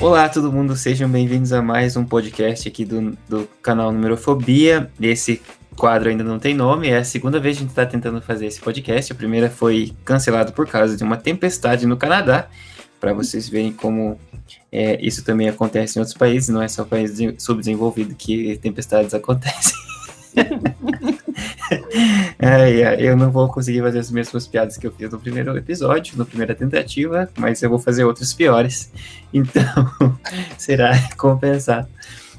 Olá, 0.00 0.30
todo 0.30 0.50
mundo, 0.50 0.74
sejam 0.76 1.10
bem-vindos 1.10 1.52
a 1.52 1.60
mais 1.60 1.94
um 1.94 2.06
podcast 2.06 2.66
aqui 2.66 2.86
do, 2.86 3.18
do 3.28 3.46
canal 3.60 3.92
Numerofobia. 3.92 4.90
Esse 4.98 5.42
quadro 5.76 6.08
ainda 6.08 6.24
não 6.24 6.38
tem 6.38 6.54
nome, 6.54 6.88
é 6.88 6.96
a 6.96 7.04
segunda 7.04 7.38
vez 7.38 7.58
que 7.58 7.60
a 7.60 7.64
gente 7.64 7.70
está 7.72 7.84
tentando 7.84 8.18
fazer 8.22 8.46
esse 8.46 8.58
podcast. 8.58 9.12
A 9.12 9.14
primeira 9.14 9.50
foi 9.50 9.92
cancelado 10.02 10.52
por 10.52 10.66
causa 10.66 10.96
de 10.96 11.04
uma 11.04 11.18
tempestade 11.18 11.86
no 11.86 11.98
Canadá, 11.98 12.48
para 12.98 13.12
vocês 13.12 13.46
verem 13.46 13.74
como 13.74 14.18
é, 14.72 14.98
isso 15.04 15.22
também 15.22 15.50
acontece 15.50 15.98
em 15.98 16.00
outros 16.00 16.16
países, 16.16 16.48
não 16.48 16.62
é 16.62 16.68
só 16.68 16.82
país 16.82 17.18
subdesenvolvido 17.36 18.14
que 18.14 18.56
tempestades 18.56 19.12
acontecem. 19.14 19.76
eu 22.98 23.16
não 23.16 23.30
vou 23.30 23.48
conseguir 23.48 23.80
fazer 23.80 23.98
as 23.98 24.10
mesmas 24.10 24.46
piadas 24.46 24.76
que 24.76 24.86
eu 24.86 24.92
fiz 24.92 25.10
no 25.10 25.18
primeiro 25.18 25.56
episódio, 25.56 26.16
na 26.16 26.24
primeira 26.24 26.54
tentativa, 26.54 27.28
mas 27.38 27.62
eu 27.62 27.70
vou 27.70 27.78
fazer 27.78 28.04
outros 28.04 28.32
piores. 28.32 28.90
Então, 29.32 29.62
será 30.58 30.90
compensado. 31.16 31.86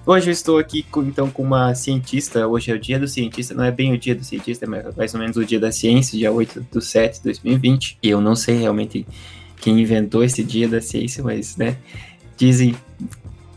Hoje 0.05 0.29
eu 0.29 0.33
estou 0.33 0.57
aqui 0.57 0.83
com, 0.83 1.03
então 1.03 1.31
com 1.31 1.41
uma 1.41 1.73
cientista. 1.73 2.45
Hoje 2.45 2.69
é 2.69 2.75
o 2.75 2.79
dia 2.79 2.99
do 2.99 3.07
cientista, 3.07 3.53
não 3.53 3.63
é 3.63 3.71
bem 3.71 3.93
o 3.93 3.97
dia 3.97 4.13
do 4.13 4.25
cientista, 4.25 4.67
mas 4.67 4.85
é 4.85 4.91
mais 4.97 5.13
ou 5.13 5.19
menos 5.21 5.37
o 5.37 5.45
dia 5.45 5.57
da 5.57 5.71
ciência, 5.71 6.17
dia 6.17 6.33
8 6.33 6.65
de 6.69 6.83
7 6.83 7.19
de 7.19 7.23
2020. 7.23 7.97
E 8.03 8.09
eu 8.09 8.19
não 8.19 8.35
sei 8.35 8.57
realmente 8.57 9.07
quem 9.55 9.79
inventou 9.79 10.21
esse 10.21 10.43
dia 10.43 10.67
da 10.67 10.81
ciência, 10.81 11.23
mas, 11.23 11.55
né, 11.55 11.77
dizem. 12.35 12.75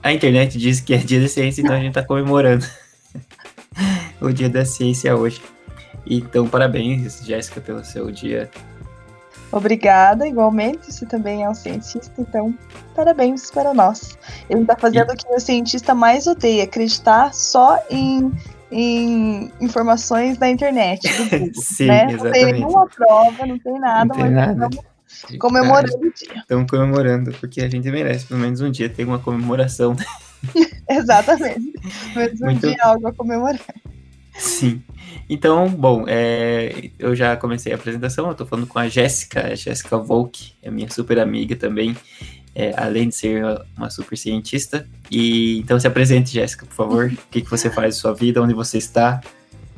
A 0.00 0.12
internet 0.12 0.56
diz 0.56 0.80
que 0.80 0.94
é 0.94 0.98
dia 0.98 1.20
da 1.20 1.26
ciência, 1.26 1.60
então 1.60 1.74
a 1.74 1.78
gente 1.78 1.88
está 1.88 2.04
comemorando 2.04 2.64
o 4.20 4.30
dia 4.30 4.48
da 4.48 4.64
ciência 4.64 5.16
hoje. 5.16 5.40
Então, 6.06 6.46
parabéns, 6.48 7.20
Jéssica, 7.24 7.60
pelo 7.60 7.84
seu 7.84 8.10
dia. 8.10 8.50
Obrigada, 9.50 10.26
igualmente. 10.26 10.92
Você 10.92 11.06
também 11.06 11.44
é 11.44 11.48
um 11.48 11.54
cientista, 11.54 12.12
então 12.18 12.52
parabéns 12.94 13.50
para 13.50 13.72
nós. 13.72 14.18
Ele 14.50 14.62
está 14.62 14.76
fazendo 14.76 15.10
e... 15.10 15.14
o 15.14 15.16
que 15.16 15.26
o 15.28 15.38
cientista 15.38 15.94
mais 15.94 16.26
odeia: 16.26 16.64
acreditar 16.64 17.32
só 17.32 17.78
em, 17.88 18.32
em 18.70 19.52
informações 19.60 20.36
da 20.38 20.48
internet. 20.48 21.06
Google, 21.30 21.50
Sim, 21.54 21.86
né? 21.86 22.06
exatamente. 22.10 22.24
Não 22.24 22.32
tem 22.32 22.52
nenhuma 22.52 22.86
prova, 22.88 23.46
não 23.46 23.58
tem 23.58 23.78
nada, 23.78 24.04
não 24.06 24.14
tem 24.14 24.24
mas 24.24 24.32
nada. 24.32 24.68
estamos 24.70 25.38
comemorando 25.38 25.98
o 25.98 26.12
dia. 26.12 26.40
Estamos 26.40 26.70
comemorando, 26.70 27.32
porque 27.38 27.60
a 27.60 27.68
gente 27.70 27.88
merece 27.90 28.26
pelo 28.26 28.40
menos 28.40 28.60
um 28.60 28.70
dia 28.70 28.88
ter 28.88 29.04
uma 29.04 29.20
comemoração. 29.20 29.94
Exatamente. 30.90 31.72
Menos 32.14 32.40
um 32.40 32.44
Muito- 32.46 32.66
dia 32.66 32.82
algo 32.82 33.06
a 33.06 33.12
comemorar. 33.12 33.60
Sim. 34.36 34.82
Então, 35.28 35.68
bom, 35.68 36.04
é, 36.06 36.90
eu 36.98 37.14
já 37.14 37.36
comecei 37.36 37.72
a 37.72 37.76
apresentação, 37.76 38.28
eu 38.28 38.34
tô 38.34 38.44
falando 38.44 38.66
com 38.66 38.78
a 38.78 38.88
Jéssica, 38.88 39.52
a 39.52 39.54
Jéssica 39.54 39.96
Volk, 39.96 40.52
é 40.62 40.70
minha 40.70 40.90
super 40.90 41.18
amiga 41.18 41.56
também, 41.56 41.96
é, 42.54 42.74
além 42.76 43.08
de 43.08 43.14
ser 43.14 43.44
uma 43.76 43.90
super 43.90 44.16
cientista. 44.16 44.86
E 45.10 45.58
então 45.58 45.78
se 45.78 45.86
apresente, 45.86 46.30
Jéssica, 46.30 46.66
por 46.66 46.74
favor. 46.74 47.06
O 47.06 47.30
que, 47.30 47.40
que 47.40 47.50
você 47.50 47.70
faz 47.70 47.96
na 47.96 48.00
sua 48.00 48.12
vida, 48.12 48.42
onde 48.42 48.54
você 48.54 48.78
está? 48.78 49.20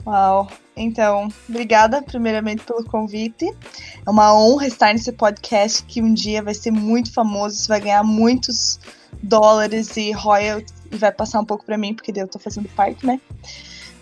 Uau! 0.07 0.49
Então, 0.77 1.29
obrigada 1.49 2.03
primeiramente 2.03 2.63
pelo 2.65 2.85
convite. 2.85 3.51
É 4.07 4.11
uma 4.11 4.35
honra 4.35 4.67
estar 4.67 4.93
nesse 4.93 5.11
podcast 5.11 5.83
que 5.85 6.03
um 6.03 6.13
dia 6.13 6.43
vai 6.43 6.55
ser 6.55 6.71
muito 6.71 7.13
famoso, 7.13 7.57
você 7.57 7.69
vai 7.69 7.81
ganhar 7.81 8.05
muitos 8.05 8.79
dólares 9.23 9.97
e 9.97 10.13
royalties 10.13 10.75
e 10.93 10.97
vai 10.97 11.11
passar 11.11 11.41
um 11.41 11.45
pouco 11.45 11.65
para 11.65 11.79
mim, 11.79 11.95
porque 11.95 12.13
eu 12.15 12.29
tô 12.29 12.39
fazendo 12.39 12.69
parte, 12.69 13.07
né? 13.07 13.21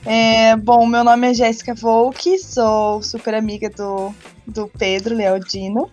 É, 0.06 0.54
bom, 0.56 0.86
meu 0.86 1.02
nome 1.02 1.30
é 1.30 1.34
Jéssica 1.34 1.74
Volk, 1.74 2.38
sou 2.38 3.02
super 3.02 3.34
amiga 3.34 3.70
do, 3.70 4.14
do 4.46 4.68
Pedro 4.68 5.14
Leodino. 5.14 5.90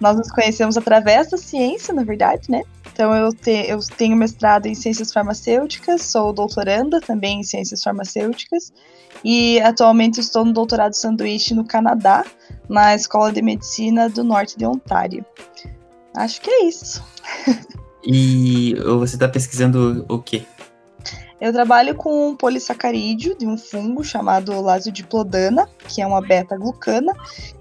Nós 0.00 0.16
nos 0.16 0.30
conhecemos 0.30 0.76
através 0.76 1.30
da 1.30 1.36
ciência, 1.36 1.94
na 1.94 2.02
verdade, 2.02 2.50
né? 2.50 2.62
Então, 2.92 3.14
eu, 3.14 3.32
te, 3.32 3.50
eu 3.68 3.78
tenho 3.96 4.16
mestrado 4.16 4.66
em 4.66 4.74
ciências 4.74 5.12
farmacêuticas, 5.12 6.02
sou 6.02 6.32
doutoranda 6.32 7.00
também 7.00 7.40
em 7.40 7.44
ciências 7.44 7.82
farmacêuticas 7.82 8.72
e 9.24 9.60
atualmente 9.60 10.20
estou 10.20 10.44
no 10.44 10.52
doutorado 10.52 10.94
sanduíche 10.94 11.54
no 11.54 11.64
Canadá, 11.64 12.24
na 12.68 12.94
Escola 12.94 13.32
de 13.32 13.42
Medicina 13.42 14.08
do 14.08 14.24
Norte 14.24 14.58
de 14.58 14.66
Ontário. 14.66 15.24
Acho 16.16 16.40
que 16.40 16.50
é 16.50 16.64
isso. 16.64 17.04
E 18.02 18.74
você 18.98 19.16
está 19.16 19.28
pesquisando 19.28 20.06
o 20.08 20.18
quê? 20.18 20.44
Eu 21.40 21.52
trabalho 21.52 21.94
com 21.94 22.30
um 22.30 22.36
polissacarídeo 22.36 23.36
de 23.36 23.46
um 23.46 23.58
fungo 23.58 24.02
chamado 24.02 24.58
Lasiodiplodana, 24.60 25.68
que 25.86 26.00
é 26.00 26.06
uma 26.06 26.22
beta-glucana, 26.22 27.12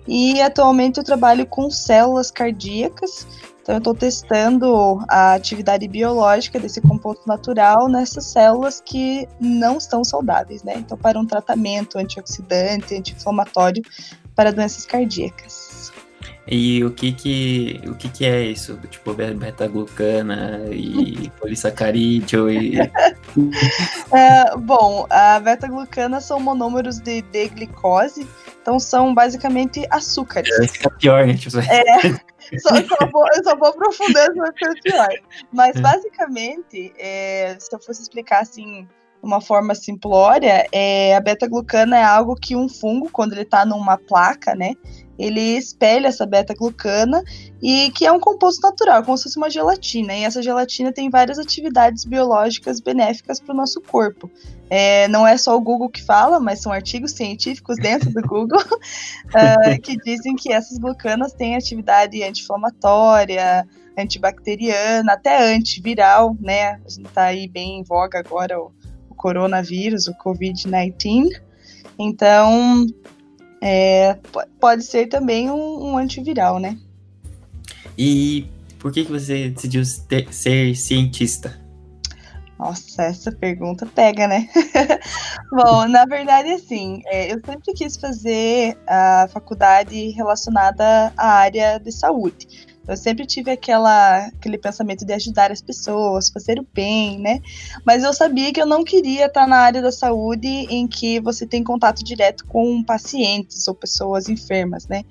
e 0.07 0.41
atualmente 0.41 0.97
eu 0.97 1.03
trabalho 1.03 1.45
com 1.45 1.69
células 1.69 2.31
cardíacas. 2.31 3.27
Então 3.61 3.75
eu 3.75 3.79
estou 3.79 3.95
testando 3.95 5.03
a 5.09 5.33
atividade 5.33 5.87
biológica 5.87 6.59
desse 6.59 6.79
composto 6.79 7.27
natural 7.27 7.89
nessas 7.89 8.25
células 8.25 8.79
que 8.79 9.27
não 9.39 9.77
estão 9.77 10.03
saudáveis, 10.03 10.61
né? 10.63 10.75
Então 10.77 10.95
para 10.95 11.19
um 11.19 11.25
tratamento 11.25 11.97
antioxidante, 11.97 12.95
anti-inflamatório 12.95 13.81
para 14.35 14.51
doenças 14.51 14.85
cardíacas. 14.85 15.64
E 16.47 16.83
o 16.83 16.91
que 16.91 17.11
que, 17.11 17.81
o 17.87 17.95
que, 17.95 18.07
que 18.07 18.25
é 18.25 18.43
isso? 18.43 18.77
Tipo, 18.89 19.13
beta-glucana 19.13 20.61
e 20.71 21.31
polissacarídeo 21.39 22.49
e... 22.49 22.79
É, 24.11 24.55
bom, 24.57 25.07
a 25.09 25.39
beta-glucana 25.39 26.21
são 26.21 26.39
monômeros 26.39 26.99
de 26.99 27.23
D-glicose, 27.23 28.27
então 28.61 28.79
são 28.79 29.13
basicamente 29.13 29.87
açúcares. 29.89 30.55
Vai 30.57 30.67
ficar 30.67 30.91
pior, 30.91 31.25
né? 31.25 31.33
Tipo, 31.33 31.57
Só, 32.59 32.69
só 32.75 33.07
vou, 33.11 33.25
eu 33.35 33.43
só 33.43 33.55
vou 33.55 33.69
aprofundando 33.69 34.35
vai 34.35 34.51
ser 34.59 34.81
pior. 34.83 35.09
Mas 35.51 35.75
É. 35.75 35.81
basicamente, 35.81 36.93
é, 36.99 37.57
se 37.59 37.75
eu 37.75 37.79
fosse 37.79 38.03
explicar 38.03 38.41
assim, 38.41 38.83
de 38.83 38.87
uma 39.23 39.41
forma 39.41 39.73
simplória, 39.73 40.67
é, 40.71 41.15
a 41.15 41.19
beta-glucana 41.19 41.97
é 41.97 42.03
algo 42.03 42.35
que 42.35 42.55
um 42.55 42.69
fungo, 42.69 43.09
quando 43.11 43.33
ele 43.33 43.41
está 43.41 43.65
numa 43.65 43.97
placa, 43.97 44.53
né? 44.53 44.73
Ele 45.17 45.39
espelha 45.57 46.07
essa 46.07 46.25
beta-glucana 46.25 47.23
e 47.61 47.89
que 47.91 48.05
é 48.05 48.11
um 48.11 48.19
composto 48.19 48.61
natural, 48.61 49.03
como 49.03 49.17
se 49.17 49.23
fosse 49.23 49.37
uma 49.37 49.49
gelatina. 49.49 50.13
E 50.13 50.23
essa 50.23 50.41
gelatina 50.41 50.91
tem 50.91 51.09
várias 51.09 51.39
atividades 51.39 52.03
biológicas 52.03 52.79
benéficas 52.79 53.39
para 53.39 53.53
o 53.53 53.57
nosso 53.57 53.81
corpo. 53.81 54.29
É, 54.69 55.07
não 55.07 55.25
é 55.25 55.37
só 55.37 55.55
o 55.55 55.61
Google 55.61 55.89
que 55.89 56.03
fala, 56.03 56.39
mas 56.39 56.61
são 56.61 56.71
artigos 56.71 57.11
científicos 57.11 57.77
dentro 57.77 58.11
do 58.11 58.21
Google 58.21 58.63
ah, 59.33 59.77
que 59.81 59.95
dizem 59.97 60.35
que 60.35 60.51
essas 60.51 60.77
glucanas 60.77 61.33
têm 61.33 61.55
atividade 61.55 62.23
anti-inflamatória, 62.23 63.67
antibacteriana, 63.97 65.13
até 65.13 65.55
antiviral, 65.55 66.35
né? 66.39 66.81
A 66.85 66.89
gente 66.89 67.09
tá 67.09 67.23
aí 67.25 67.47
bem 67.47 67.79
em 67.79 67.83
voga 67.83 68.19
agora 68.19 68.59
o, 68.59 68.71
o 69.09 69.15
coronavírus, 69.15 70.07
o 70.07 70.13
Covid-19. 70.15 71.29
Então, 71.97 72.85
é, 73.61 74.13
po- 74.31 74.45
pode 74.59 74.83
ser 74.83 75.07
também 75.07 75.49
um, 75.49 75.91
um 75.91 75.97
antiviral, 75.97 76.59
né? 76.59 76.77
E 77.97 78.47
por 78.79 78.91
que, 78.91 79.05
que 79.05 79.11
você 79.11 79.49
decidiu 79.49 79.83
ter- 80.07 80.31
ser 80.33 80.75
cientista? 80.75 81.59
Nossa, 82.57 83.03
essa 83.03 83.31
pergunta 83.31 83.85
pega, 83.85 84.27
né? 84.27 84.47
Bom, 85.51 85.87
na 85.87 86.05
verdade, 86.05 86.51
assim, 86.51 87.01
é, 87.07 87.33
eu 87.33 87.41
sempre 87.45 87.73
quis 87.73 87.97
fazer 87.97 88.77
a 88.87 89.27
faculdade 89.31 90.11
relacionada 90.11 91.11
à 91.17 91.27
área 91.27 91.77
de 91.79 91.91
saúde. 91.91 92.47
Eu 92.87 92.95
sempre 92.95 93.25
tive 93.25 93.51
aquela, 93.51 94.27
aquele 94.27 94.57
pensamento 94.57 95.05
de 95.05 95.13
ajudar 95.13 95.51
as 95.51 95.61
pessoas, 95.61 96.29
fazer 96.29 96.59
o 96.59 96.67
bem, 96.73 97.19
né? 97.19 97.41
Mas 97.83 98.03
eu 98.03 98.13
sabia 98.13 98.53
que 98.53 98.61
eu 98.61 98.65
não 98.65 98.83
queria 98.83 99.25
estar 99.25 99.47
na 99.47 99.57
área 99.57 99.81
da 99.81 99.91
saúde 99.91 100.47
em 100.47 100.87
que 100.87 101.19
você 101.19 101.47
tem 101.47 101.63
contato 101.63 102.03
direto 102.03 102.45
com 102.45 102.83
pacientes 102.83 103.67
ou 103.67 103.73
pessoas 103.73 104.29
enfermas, 104.29 104.87
né? 104.87 105.03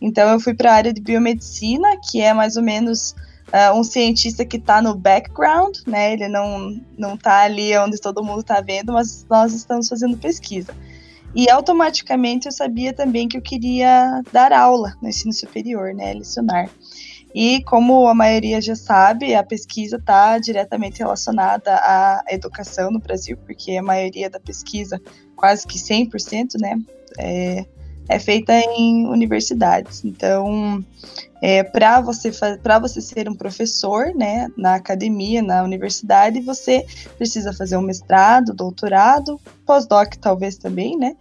Então 0.00 0.28
eu 0.30 0.38
fui 0.38 0.54
para 0.54 0.72
a 0.72 0.74
área 0.74 0.92
de 0.92 1.00
biomedicina, 1.00 1.88
que 2.10 2.20
é 2.20 2.32
mais 2.32 2.56
ou 2.56 2.62
menos 2.62 3.14
uh, 3.48 3.76
um 3.78 3.82
cientista 3.82 4.44
que 4.44 4.56
está 4.56 4.80
no 4.80 4.94
background, 4.94 5.78
né? 5.86 6.12
Ele 6.12 6.28
não 6.28 6.80
não 6.96 7.14
está 7.14 7.40
ali 7.40 7.76
onde 7.78 8.00
todo 8.00 8.22
mundo 8.22 8.40
está 8.40 8.60
vendo, 8.60 8.92
mas 8.92 9.26
nós 9.28 9.52
estamos 9.52 9.88
fazendo 9.88 10.16
pesquisa. 10.16 10.72
E 11.34 11.50
automaticamente 11.50 12.46
eu 12.46 12.52
sabia 12.52 12.94
também 12.94 13.28
que 13.28 13.36
eu 13.36 13.42
queria 13.42 14.22
dar 14.32 14.52
aula 14.52 14.94
no 15.02 15.08
ensino 15.08 15.32
superior, 15.34 15.92
né? 15.92 16.14
Lecionar. 16.14 16.70
E 17.38 17.62
como 17.64 18.08
a 18.08 18.14
maioria 18.14 18.62
já 18.62 18.74
sabe, 18.74 19.34
a 19.34 19.42
pesquisa 19.42 19.96
está 19.96 20.38
diretamente 20.38 21.00
relacionada 21.00 21.70
à 21.70 22.24
educação 22.30 22.90
no 22.90 22.98
Brasil, 22.98 23.36
porque 23.44 23.76
a 23.76 23.82
maioria 23.82 24.30
da 24.30 24.40
pesquisa, 24.40 24.98
quase 25.36 25.66
que 25.66 25.78
100%, 25.78 26.58
né, 26.58 26.78
é, 27.18 27.66
é 28.08 28.18
feita 28.18 28.54
em 28.54 29.06
universidades. 29.06 30.02
Então, 30.02 30.82
é, 31.42 31.62
para 31.62 32.00
você, 32.00 32.30
para 32.62 32.78
você 32.78 33.02
ser 33.02 33.28
um 33.28 33.34
professor, 33.34 34.14
né, 34.14 34.48
na 34.56 34.76
academia, 34.76 35.42
na 35.42 35.62
universidade, 35.62 36.40
você 36.40 36.86
precisa 37.18 37.52
fazer 37.52 37.76
um 37.76 37.82
mestrado, 37.82 38.54
doutorado, 38.54 39.38
pós-doc 39.66 40.14
talvez 40.14 40.56
também, 40.56 40.96
né, 40.96 41.14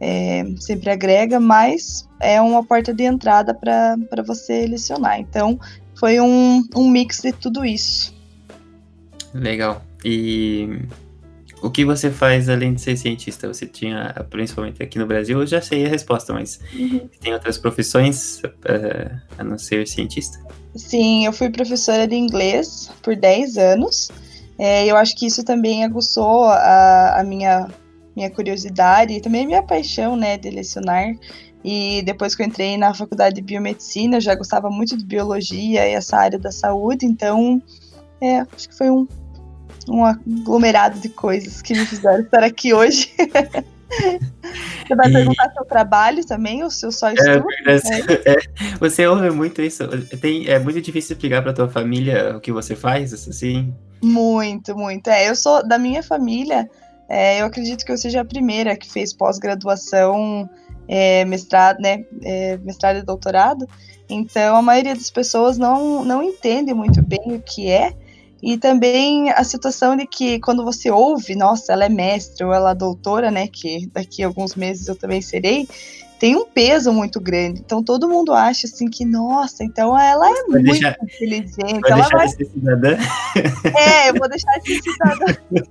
é, 0.00 0.44
sempre 0.58 0.90
agrega, 0.90 1.38
mas 1.38 2.08
é 2.18 2.40
uma 2.40 2.64
porta 2.64 2.92
de 2.92 3.04
entrada 3.04 3.54
para 3.54 4.22
você 4.26 4.66
lecionar. 4.66 5.20
Então, 5.20 5.58
foi 5.94 6.18
um, 6.20 6.64
um 6.74 6.88
mix 6.88 7.20
de 7.20 7.32
tudo 7.32 7.64
isso. 7.64 8.14
Legal. 9.34 9.82
E 10.04 10.80
o 11.62 11.70
que 11.70 11.84
você 11.84 12.10
faz 12.10 12.48
além 12.48 12.74
de 12.74 12.80
ser 12.80 12.96
cientista? 12.96 13.46
Você 13.46 13.66
tinha, 13.66 14.14
principalmente 14.30 14.82
aqui 14.82 14.98
no 14.98 15.06
Brasil, 15.06 15.38
eu 15.40 15.46
já 15.46 15.60
sei 15.60 15.84
a 15.84 15.88
resposta, 15.88 16.32
mas 16.32 16.58
uhum. 16.74 17.08
tem 17.20 17.34
outras 17.34 17.58
profissões 17.58 18.40
uh, 18.44 19.20
a 19.38 19.44
não 19.44 19.58
ser 19.58 19.86
cientista? 19.86 20.38
Sim, 20.74 21.26
eu 21.26 21.32
fui 21.32 21.50
professora 21.50 22.06
de 22.06 22.16
inglês 22.16 22.90
por 23.02 23.14
10 23.14 23.58
anos. 23.58 24.10
É, 24.58 24.86
eu 24.86 24.96
acho 24.96 25.16
que 25.16 25.26
isso 25.26 25.44
também 25.44 25.84
aguçou 25.84 26.44
a, 26.44 27.20
a 27.20 27.24
minha, 27.24 27.68
minha 28.20 28.30
curiosidade 28.30 29.14
e 29.14 29.20
também 29.20 29.46
minha 29.46 29.62
paixão 29.62 30.14
né, 30.14 30.36
de 30.36 30.50
lecionar. 30.50 31.14
E 31.64 32.02
depois 32.02 32.34
que 32.34 32.42
eu 32.42 32.46
entrei 32.46 32.76
na 32.76 32.92
faculdade 32.92 33.36
de 33.36 33.42
biomedicina, 33.42 34.16
eu 34.16 34.20
já 34.20 34.34
gostava 34.34 34.68
muito 34.70 34.96
de 34.96 35.04
biologia 35.04 35.88
e 35.88 35.92
essa 35.92 36.16
área 36.16 36.38
da 36.38 36.52
saúde, 36.52 37.06
então 37.06 37.62
é, 38.20 38.40
acho 38.40 38.68
que 38.68 38.76
foi 38.76 38.90
um, 38.90 39.06
um 39.88 40.04
aglomerado 40.04 41.00
de 41.00 41.08
coisas 41.08 41.60
que 41.62 41.74
me 41.74 41.86
fizeram 41.86 42.20
estar 42.20 42.42
aqui 42.42 42.74
hoje. 42.74 43.10
Você 44.86 44.94
vai 44.94 45.08
e... 45.08 45.12
perguntar 45.12 45.50
seu 45.52 45.64
trabalho 45.64 46.24
também, 46.24 46.62
ou 46.62 46.70
seu 46.70 46.92
só 46.92 47.08
é 47.08 47.14
estudo? 47.14 47.44
É, 47.66 48.30
é, 48.30 48.36
você 48.78 49.04
ouve 49.04 49.30
muito 49.30 49.60
isso. 49.60 49.84
Tem, 50.20 50.46
é 50.46 50.60
muito 50.60 50.80
difícil 50.80 51.14
explicar 51.14 51.42
para 51.42 51.52
tua 51.52 51.68
família 51.68 52.36
o 52.36 52.40
que 52.40 52.52
você 52.52 52.76
faz, 52.76 53.12
assim? 53.12 53.74
Muito, 54.00 54.76
muito. 54.76 55.10
É, 55.10 55.28
eu 55.28 55.34
sou 55.34 55.66
da 55.66 55.76
minha 55.76 56.04
família. 56.04 56.70
É, 57.10 57.40
eu 57.40 57.46
acredito 57.46 57.84
que 57.84 57.90
eu 57.90 57.98
seja 57.98 58.20
a 58.20 58.24
primeira 58.24 58.76
que 58.76 58.88
fez 58.88 59.12
pós-graduação, 59.12 60.48
é, 60.86 61.24
mestrado, 61.24 61.80
né, 61.80 62.04
é, 62.22 62.56
mestrado 62.58 62.98
e 62.98 63.02
doutorado. 63.02 63.68
Então, 64.08 64.54
a 64.54 64.62
maioria 64.62 64.94
das 64.94 65.10
pessoas 65.10 65.58
não, 65.58 66.04
não 66.04 66.22
entende 66.22 66.72
muito 66.72 67.02
bem 67.02 67.34
o 67.34 67.42
que 67.42 67.68
é. 67.68 67.92
E 68.40 68.56
também 68.56 69.28
a 69.30 69.42
situação 69.42 69.96
de 69.96 70.06
que 70.06 70.38
quando 70.38 70.64
você 70.64 70.88
ouve, 70.90 71.34
nossa, 71.34 71.72
ela 71.72 71.84
é 71.84 71.88
mestre 71.88 72.44
ou 72.44 72.54
ela 72.54 72.70
é 72.70 72.74
doutora, 72.74 73.30
né? 73.30 73.46
Que 73.48 73.86
daqui 73.92 74.22
a 74.22 74.28
alguns 74.28 74.54
meses 74.54 74.88
eu 74.88 74.96
também 74.96 75.20
serei, 75.20 75.68
tem 76.20 76.36
um 76.36 76.44
peso 76.44 76.92
muito 76.92 77.18
grande. 77.18 77.60
Então 77.60 77.82
todo 77.82 78.06
mundo 78.06 78.34
acha 78.34 78.66
assim 78.66 78.90
que, 78.90 79.06
nossa, 79.06 79.64
então 79.64 79.98
ela 79.98 80.28
é 80.28 80.32
vai 80.32 80.42
muito 80.48 80.64
deixar, 80.64 80.98
inteligente. 81.02 81.80
Vai 81.80 81.90
ela 81.92 82.02
deixar 82.02 82.16
vai... 82.18 82.26
de 82.26 82.32
ser 82.36 82.44
cidadã? 82.44 82.98
É, 83.74 84.10
eu 84.10 84.14
vou 84.14 84.28
deixar 84.28 84.58
de 84.58 84.74
ser 84.74 84.82
cidadã. 84.82 85.34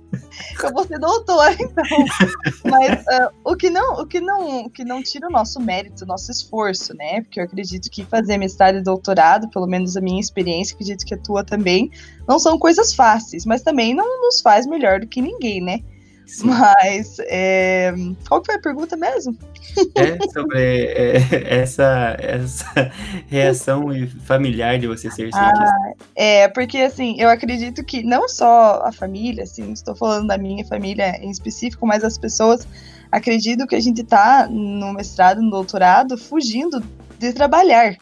eu 0.64 0.72
vou 0.72 0.84
ser 0.84 0.98
doutora, 0.98 1.54
então. 1.54 1.84
Mas 2.64 3.00
uh, 3.00 3.30
o, 3.44 3.54
que 3.54 3.70
não, 3.70 4.00
o, 4.00 4.06
que 4.06 4.20
não, 4.20 4.64
o 4.64 4.70
que 4.70 4.84
não 4.84 5.00
tira 5.00 5.28
o 5.28 5.30
nosso 5.30 5.60
mérito, 5.60 6.02
o 6.02 6.06
nosso 6.06 6.32
esforço, 6.32 6.96
né? 6.96 7.20
Porque 7.20 7.38
eu 7.38 7.44
acredito 7.44 7.88
que 7.88 8.04
fazer 8.04 8.36
mestrado 8.36 8.78
e 8.78 8.82
doutorado, 8.82 9.48
pelo 9.50 9.68
menos 9.68 9.96
a 9.96 10.00
minha 10.00 10.20
experiência, 10.20 10.74
acredito 10.74 11.06
que 11.06 11.14
a 11.14 11.18
tua 11.18 11.44
também, 11.44 11.92
não 12.26 12.40
são 12.40 12.58
coisas 12.58 12.92
fáceis, 12.92 13.46
mas 13.46 13.62
também 13.62 13.94
não 13.94 14.20
nos 14.22 14.40
faz 14.40 14.66
melhor 14.66 14.98
do 14.98 15.06
que 15.06 15.22
ninguém, 15.22 15.60
né? 15.60 15.80
Sim. 16.30 16.46
Mas 16.46 17.16
é... 17.26 17.92
qual 18.28 18.40
que 18.40 18.46
foi 18.46 18.54
a 18.54 18.62
pergunta 18.62 18.96
mesmo? 18.96 19.36
É 19.96 20.16
sobre 20.32 20.86
é, 20.86 21.60
essa, 21.60 22.16
essa 22.20 22.92
reação 23.26 23.86
familiar 24.24 24.78
de 24.78 24.86
você 24.86 25.10
ser 25.10 25.32
cientista. 25.32 25.64
Ah, 25.64 25.92
é, 26.14 26.48
porque 26.48 26.78
assim, 26.78 27.16
eu 27.18 27.28
acredito 27.28 27.84
que 27.84 28.04
não 28.04 28.28
só 28.28 28.80
a 28.84 28.92
família, 28.92 29.42
assim, 29.42 29.72
estou 29.72 29.96
falando 29.96 30.28
da 30.28 30.38
minha 30.38 30.64
família 30.64 31.16
em 31.20 31.30
específico, 31.30 31.84
mas 31.84 32.04
as 32.04 32.16
pessoas 32.16 32.66
acreditam 33.10 33.66
que 33.66 33.74
a 33.74 33.80
gente 33.80 34.02
está 34.02 34.46
no 34.48 34.92
mestrado, 34.92 35.42
no 35.42 35.50
doutorado, 35.50 36.16
fugindo 36.16 36.80
de 37.18 37.32
trabalhar. 37.32 37.96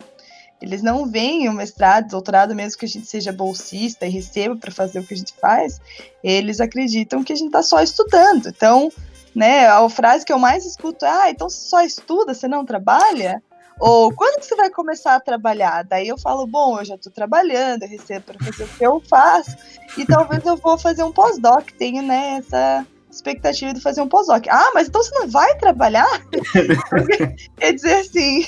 Eles 0.60 0.82
não 0.82 1.06
veem 1.06 1.48
o 1.48 1.52
mestrado, 1.52 2.08
doutorado, 2.08 2.54
mesmo 2.54 2.78
que 2.78 2.84
a 2.84 2.88
gente 2.88 3.06
seja 3.06 3.32
bolsista 3.32 4.06
e 4.06 4.10
receba 4.10 4.56
para 4.56 4.70
fazer 4.70 4.98
o 4.98 5.04
que 5.04 5.14
a 5.14 5.16
gente 5.16 5.34
faz, 5.40 5.80
eles 6.22 6.60
acreditam 6.60 7.22
que 7.22 7.32
a 7.32 7.36
gente 7.36 7.46
está 7.46 7.62
só 7.62 7.80
estudando. 7.80 8.48
Então, 8.48 8.90
né, 9.34 9.68
a 9.68 9.88
frase 9.88 10.24
que 10.24 10.32
eu 10.32 10.38
mais 10.38 10.66
escuto 10.66 11.04
é: 11.04 11.08
ah, 11.08 11.30
então 11.30 11.48
você 11.48 11.68
só 11.68 11.82
estuda, 11.82 12.34
você 12.34 12.48
não 12.48 12.64
trabalha? 12.64 13.42
Ou 13.78 14.12
quando 14.12 14.42
você 14.42 14.56
vai 14.56 14.70
começar 14.70 15.14
a 15.14 15.20
trabalhar? 15.20 15.84
Daí 15.84 16.08
eu 16.08 16.18
falo, 16.18 16.46
bom, 16.46 16.80
eu 16.80 16.84
já 16.84 16.96
estou 16.96 17.12
trabalhando, 17.12 17.84
eu 17.84 17.88
recebo 17.88 18.24
para 18.26 18.44
fazer 18.44 18.64
o 18.64 18.68
que 18.68 18.84
eu 18.84 19.00
faço, 19.08 19.56
e 19.96 20.04
talvez 20.04 20.44
eu 20.44 20.56
vou 20.56 20.76
fazer 20.76 21.04
um 21.04 21.12
pós-doc, 21.12 21.70
tenho 21.78 22.02
né, 22.02 22.38
essa 22.38 22.84
expectativa 23.18 23.74
de 23.74 23.80
fazer 23.80 24.00
um 24.00 24.08
pós-doc. 24.08 24.46
Ah, 24.48 24.70
mas 24.74 24.88
então 24.88 25.02
você 25.02 25.14
não 25.14 25.28
vai 25.28 25.56
trabalhar? 25.58 26.08
Quer 27.58 27.72
dizer 27.72 27.94
assim, 27.94 28.46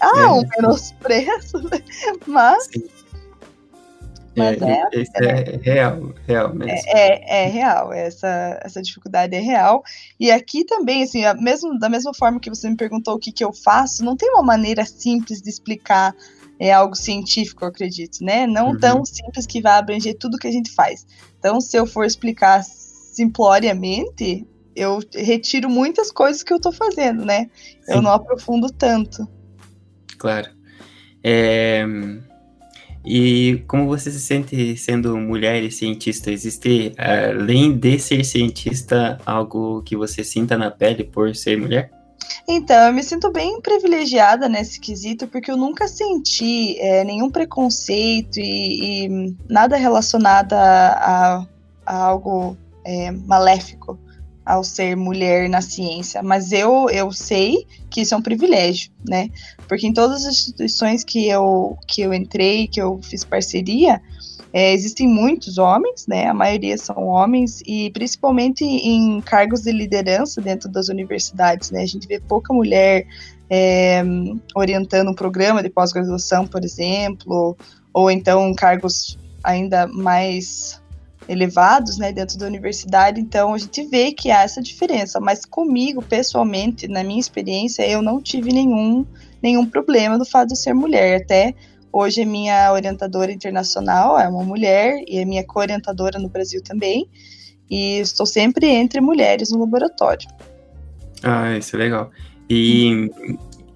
ah, 0.00 0.20
é. 0.20 0.26
um 0.26 0.42
menosprezo, 0.56 1.58
né? 1.70 1.82
Mas. 2.26 2.64
Sim. 2.64 2.88
Mas 4.34 4.62
é, 4.62 4.82
é, 4.94 5.26
é, 5.26 5.60
real, 5.62 6.14
real 6.26 6.54
mesmo. 6.54 6.88
É, 6.88 6.88
é, 6.88 7.44
é, 7.44 7.46
real, 7.48 7.92
essa, 7.92 8.58
essa 8.62 8.80
dificuldade 8.80 9.36
é 9.36 9.40
real. 9.40 9.82
E 10.18 10.30
aqui 10.30 10.64
também, 10.64 11.02
assim, 11.02 11.22
a 11.26 11.34
mesmo, 11.34 11.78
da 11.78 11.90
mesma 11.90 12.14
forma 12.14 12.40
que 12.40 12.48
você 12.48 12.68
me 12.70 12.76
perguntou 12.76 13.14
o 13.14 13.18
que, 13.18 13.30
que 13.30 13.44
eu 13.44 13.52
faço, 13.52 14.02
não 14.02 14.16
tem 14.16 14.30
uma 14.30 14.42
maneira 14.42 14.86
simples 14.86 15.42
de 15.42 15.50
explicar 15.50 16.14
é 16.58 16.72
algo 16.72 16.94
científico, 16.94 17.64
eu 17.64 17.68
acredito, 17.68 18.24
né? 18.24 18.46
Não 18.46 18.68
uhum. 18.68 18.78
tão 18.78 19.04
simples 19.04 19.46
que 19.46 19.60
vai 19.60 19.72
abranger 19.72 20.16
tudo 20.16 20.38
que 20.38 20.46
a 20.46 20.52
gente 20.52 20.70
faz. 20.70 21.04
Então, 21.38 21.60
se 21.60 21.76
eu 21.76 21.86
for 21.86 22.04
explicar 22.04 22.62
simploriamente, 23.12 24.46
eu 24.74 25.00
retiro 25.14 25.68
muitas 25.68 26.10
coisas 26.10 26.42
que 26.42 26.52
eu 26.52 26.56
estou 26.56 26.72
fazendo, 26.72 27.24
né? 27.24 27.50
Sim. 27.82 27.94
Eu 27.94 28.02
não 28.02 28.10
aprofundo 28.10 28.72
tanto. 28.72 29.28
Claro. 30.18 30.48
É... 31.22 31.84
E 33.04 33.64
como 33.66 33.86
você 33.86 34.12
se 34.12 34.20
sente 34.20 34.76
sendo 34.76 35.16
mulher 35.18 35.62
e 35.62 35.72
cientista? 35.72 36.30
Existe, 36.30 36.94
além 36.96 37.76
de 37.76 37.98
ser 37.98 38.24
cientista, 38.24 39.18
algo 39.26 39.82
que 39.82 39.96
você 39.96 40.22
sinta 40.22 40.56
na 40.56 40.70
pele 40.70 41.02
por 41.02 41.34
ser 41.34 41.60
mulher? 41.60 41.90
Então, 42.46 42.86
eu 42.86 42.92
me 42.92 43.02
sinto 43.02 43.30
bem 43.30 43.60
privilegiada 43.60 44.48
nesse 44.48 44.80
quesito, 44.80 45.26
porque 45.26 45.50
eu 45.50 45.56
nunca 45.56 45.88
senti 45.88 46.78
é, 46.78 47.02
nenhum 47.04 47.28
preconceito 47.28 48.38
e, 48.38 49.06
e, 49.06 49.36
nada 49.48 49.76
relacionado 49.76 50.52
a, 50.52 50.58
a, 50.66 51.46
a 51.84 52.04
algo 52.04 52.56
é, 52.84 53.10
maléfico 53.10 53.98
ao 54.44 54.64
ser 54.64 54.96
mulher 54.96 55.48
na 55.48 55.60
ciência, 55.60 56.22
mas 56.22 56.50
eu, 56.50 56.90
eu 56.90 57.12
sei 57.12 57.64
que 57.88 58.00
isso 58.00 58.12
é 58.12 58.16
um 58.16 58.22
privilégio, 58.22 58.90
né? 59.08 59.30
Porque 59.68 59.86
em 59.86 59.92
todas 59.92 60.24
as 60.24 60.34
instituições 60.34 61.04
que 61.04 61.28
eu, 61.28 61.78
que 61.86 62.02
eu 62.02 62.12
entrei, 62.12 62.66
que 62.66 62.80
eu 62.80 62.98
fiz 63.02 63.22
parceria, 63.22 64.02
é, 64.52 64.74
existem 64.74 65.08
muitos 65.08 65.58
homens, 65.58 66.06
né? 66.08 66.26
A 66.26 66.34
maioria 66.34 66.76
são 66.76 67.06
homens, 67.06 67.62
e 67.66 67.90
principalmente 67.90 68.64
em 68.64 69.20
cargos 69.20 69.62
de 69.62 69.72
liderança 69.72 70.40
dentro 70.40 70.68
das 70.68 70.88
universidades, 70.88 71.70
né? 71.70 71.82
A 71.82 71.86
gente 71.86 72.08
vê 72.08 72.18
pouca 72.18 72.52
mulher 72.52 73.06
é, 73.48 74.02
orientando 74.54 75.08
um 75.08 75.14
programa 75.14 75.62
de 75.62 75.70
pós-graduação, 75.70 76.46
por 76.46 76.64
exemplo, 76.64 77.56
ou 77.94 78.10
então 78.10 78.52
cargos 78.54 79.18
ainda 79.44 79.86
mais 79.86 80.81
elevados, 81.32 81.96
né, 81.96 82.12
dentro 82.12 82.38
da 82.38 82.46
universidade, 82.46 83.20
então 83.20 83.54
a 83.54 83.58
gente 83.58 83.82
vê 83.86 84.12
que 84.12 84.30
há 84.30 84.42
essa 84.42 84.60
diferença, 84.60 85.18
mas 85.18 85.44
comigo, 85.46 86.02
pessoalmente, 86.02 86.86
na 86.86 87.02
minha 87.02 87.18
experiência, 87.18 87.88
eu 87.88 88.02
não 88.02 88.20
tive 88.20 88.52
nenhum, 88.52 89.06
nenhum 89.42 89.66
problema 89.66 90.18
do 90.18 90.24
fato 90.26 90.48
de 90.48 90.58
ser 90.58 90.74
mulher, 90.74 91.22
até 91.22 91.54
hoje 91.90 92.22
a 92.22 92.26
minha 92.26 92.72
orientadora 92.72 93.32
internacional 93.32 94.18
é 94.18 94.28
uma 94.28 94.44
mulher 94.44 95.02
e 95.08 95.18
a 95.20 95.26
minha 95.26 95.44
co-orientadora 95.44 96.18
no 96.18 96.28
Brasil 96.28 96.62
também, 96.62 97.08
e 97.70 97.98
estou 98.00 98.26
sempre 98.26 98.66
entre 98.66 99.00
mulheres 99.00 99.50
no 99.50 99.58
laboratório. 99.60 100.28
Ah, 101.22 101.56
isso 101.56 101.74
é 101.76 101.78
legal. 101.78 102.10
E 102.50 103.10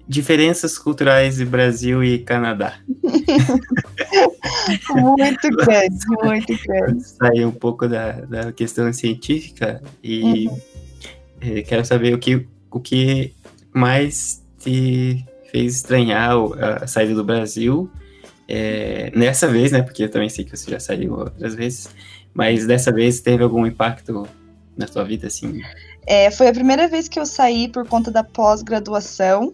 diferenças 0.07 0.77
culturais 0.77 1.35
de 1.35 1.45
Brasil 1.45 2.03
e 2.03 2.19
Canadá. 2.19 2.79
muito 4.89 5.49
grande, 5.57 6.05
muito 6.23 6.57
grande. 6.65 7.03
Sair 7.03 7.45
um 7.45 7.51
pouco 7.51 7.87
da, 7.87 8.11
da 8.21 8.51
questão 8.51 8.91
científica 8.93 9.81
e 10.03 10.47
uhum. 10.47 10.61
Eh, 11.39 11.61
quero 11.61 11.85
saber 11.85 12.15
o 12.15 12.17
que, 12.17 12.47
o 12.71 12.79
que 12.79 13.31
mais 13.71 14.43
te 14.57 15.23
fez 15.51 15.75
estranhar 15.75 16.31
a 16.81 16.87
saída 16.87 17.13
do 17.13 17.23
Brasil 17.23 17.89
é, 18.47 19.11
nessa 19.15 19.47
vez, 19.47 19.71
né? 19.71 19.81
Porque 19.81 20.03
eu 20.03 20.09
também 20.09 20.29
sei 20.29 20.45
que 20.45 20.55
você 20.55 20.71
já 20.71 20.79
saiu 20.79 21.13
outras 21.13 21.53
vezes, 21.53 21.89
mas 22.33 22.65
dessa 22.65 22.91
vez 22.91 23.19
teve 23.21 23.43
algum 23.43 23.65
impacto 23.65 24.27
na 24.75 24.87
sua 24.87 25.03
vida, 25.03 25.27
assim? 25.27 25.61
É, 26.05 26.31
foi 26.31 26.47
a 26.47 26.53
primeira 26.53 26.87
vez 26.87 27.07
que 27.07 27.19
eu 27.19 27.25
saí 27.25 27.67
por 27.67 27.87
conta 27.87 28.09
da 28.09 28.23
pós-graduação. 28.23 29.53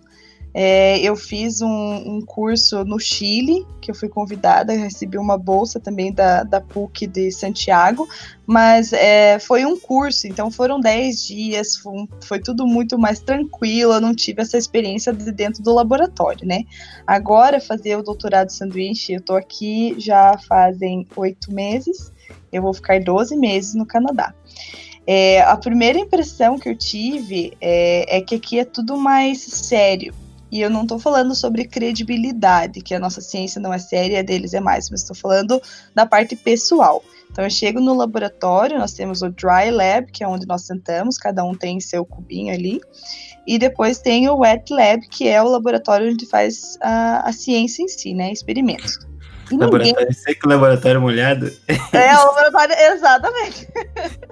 É, 0.54 1.00
eu 1.00 1.16
fiz 1.16 1.62
um, 1.62 1.68
um, 1.68 2.22
curso 2.22 2.86
no 2.86 3.00
Chile, 3.00 3.66
que 3.82 3.90
eu 3.90 3.96
fui 3.96 4.08
convidada, 4.08 4.72
recebi 4.74 5.18
uma 5.18 5.36
bolsa 5.36 5.80
também 5.80 6.14
da, 6.14 6.44
da 6.44 6.62
PUC 6.62 7.08
de 7.08 7.32
Santiago, 7.32 8.08
mas 8.46 8.94
é, 8.94 9.40
foi 9.40 9.66
um 9.66 9.80
curso, 9.80 10.28
então 10.28 10.52
foram 10.52 10.80
10 10.80 11.24
dias, 11.26 11.76
foi, 11.78 12.08
foi, 12.24 12.40
tudo 12.40 12.68
muito 12.68 13.00
mais 13.00 13.20
tranquilo, 13.20 13.94
eu 13.94 14.02
não 14.02 14.14
tive 14.14 14.44
essa 14.44 14.58
experiência 14.58 15.12
de 15.12 15.32
dentro 15.32 15.64
do 15.64 15.74
laboratório, 15.74 16.46
né? 16.46 16.64
Agora, 17.08 17.60
fazer 17.60 17.98
o 17.98 18.04
doutorado 18.04 18.52
sanduíche, 18.52 19.14
eu 19.14 19.22
tô 19.22 19.36
aqui 19.36 19.96
já 19.98 20.38
fazem 20.38 21.08
oito 21.16 21.52
meses, 21.52 22.12
eu 22.52 22.62
vou 22.62 22.74
ficar 22.74 23.02
12 23.02 23.36
meses 23.36 23.74
no 23.74 23.88
Canadá. 23.88 24.34
É, 25.06 25.42
a 25.42 25.58
primeira 25.58 26.00
impressão 26.00 26.58
que 26.58 26.70
eu 26.70 26.78
tive 26.78 27.58
é, 27.60 28.18
é, 28.18 28.22
que 28.22 28.36
aqui 28.36 28.60
é 28.60 28.66
tudo 28.66 28.96
mais 28.96 29.42
sério. 29.42 30.14
E 30.54 30.62
eu 30.62 30.70
não 30.70 30.84
estou 30.84 31.00
falando 31.00 31.34
sobre 31.34 31.66
credibilidade, 31.66 32.80
que 32.80 32.94
a 32.94 33.00
nossa 33.00 33.20
ciência 33.20 33.60
não 33.60 33.74
é 33.74 33.80
séria, 33.80 34.20
a 34.20 34.22
deles 34.22 34.54
é 34.54 34.60
mais, 34.60 34.88
mas 34.88 35.02
estou 35.02 35.16
falando 35.16 35.60
da 35.96 36.06
parte 36.06 36.36
pessoal. 36.36 37.04
Então 37.32 37.44
eu 37.44 37.50
chego 37.50 37.80
no 37.80 37.96
laboratório, 37.96 38.78
nós 38.78 38.94
temos 38.94 39.24
o 39.24 39.32
Dry 39.32 39.72
Lab, 39.72 40.12
que 40.12 40.24
é 40.24 40.28
onde 40.28 40.46
nós 40.46 40.62
sentamos, 40.62 41.18
cada 41.18 41.44
um 41.44 41.56
tem 41.56 41.80
seu 41.80 42.06
cubinho 42.06 42.54
ali. 42.54 42.80
E 43.48 43.58
depois 43.58 43.98
tem 43.98 44.30
o 44.30 44.38
Wet 44.38 44.72
Lab, 44.72 45.02
que 45.08 45.28
é 45.28 45.42
o 45.42 45.48
laboratório 45.48 46.12
onde 46.12 46.28
faz 46.28 46.78
a, 46.84 47.28
a 47.28 47.34
ciência 47.34 47.82
em 47.82 47.88
si, 47.88 48.14
né? 48.14 48.32
Experimentos. 48.32 49.00
E 49.52 49.58
laboratório 49.58 49.96
ninguém... 50.02 50.14
seco, 50.14 50.48
laboratório 50.48 51.02
molhado. 51.02 51.52
É, 51.68 52.16
o 52.16 52.26
laboratório, 52.28 52.76
exatamente. 52.76 53.68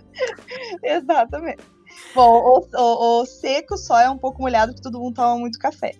exatamente. 0.86 1.64
Bom, 2.14 2.30
o, 2.30 2.68
o, 2.78 3.22
o, 3.22 3.26
seco 3.26 3.76
só 3.76 4.00
é 4.00 4.08
um 4.08 4.20
pouco 4.20 4.40
molhado 4.40 4.72
porque 4.72 4.84
todo 4.84 5.00
mundo 5.00 5.16
toma 5.16 5.40
muito 5.40 5.58
café. 5.58 5.96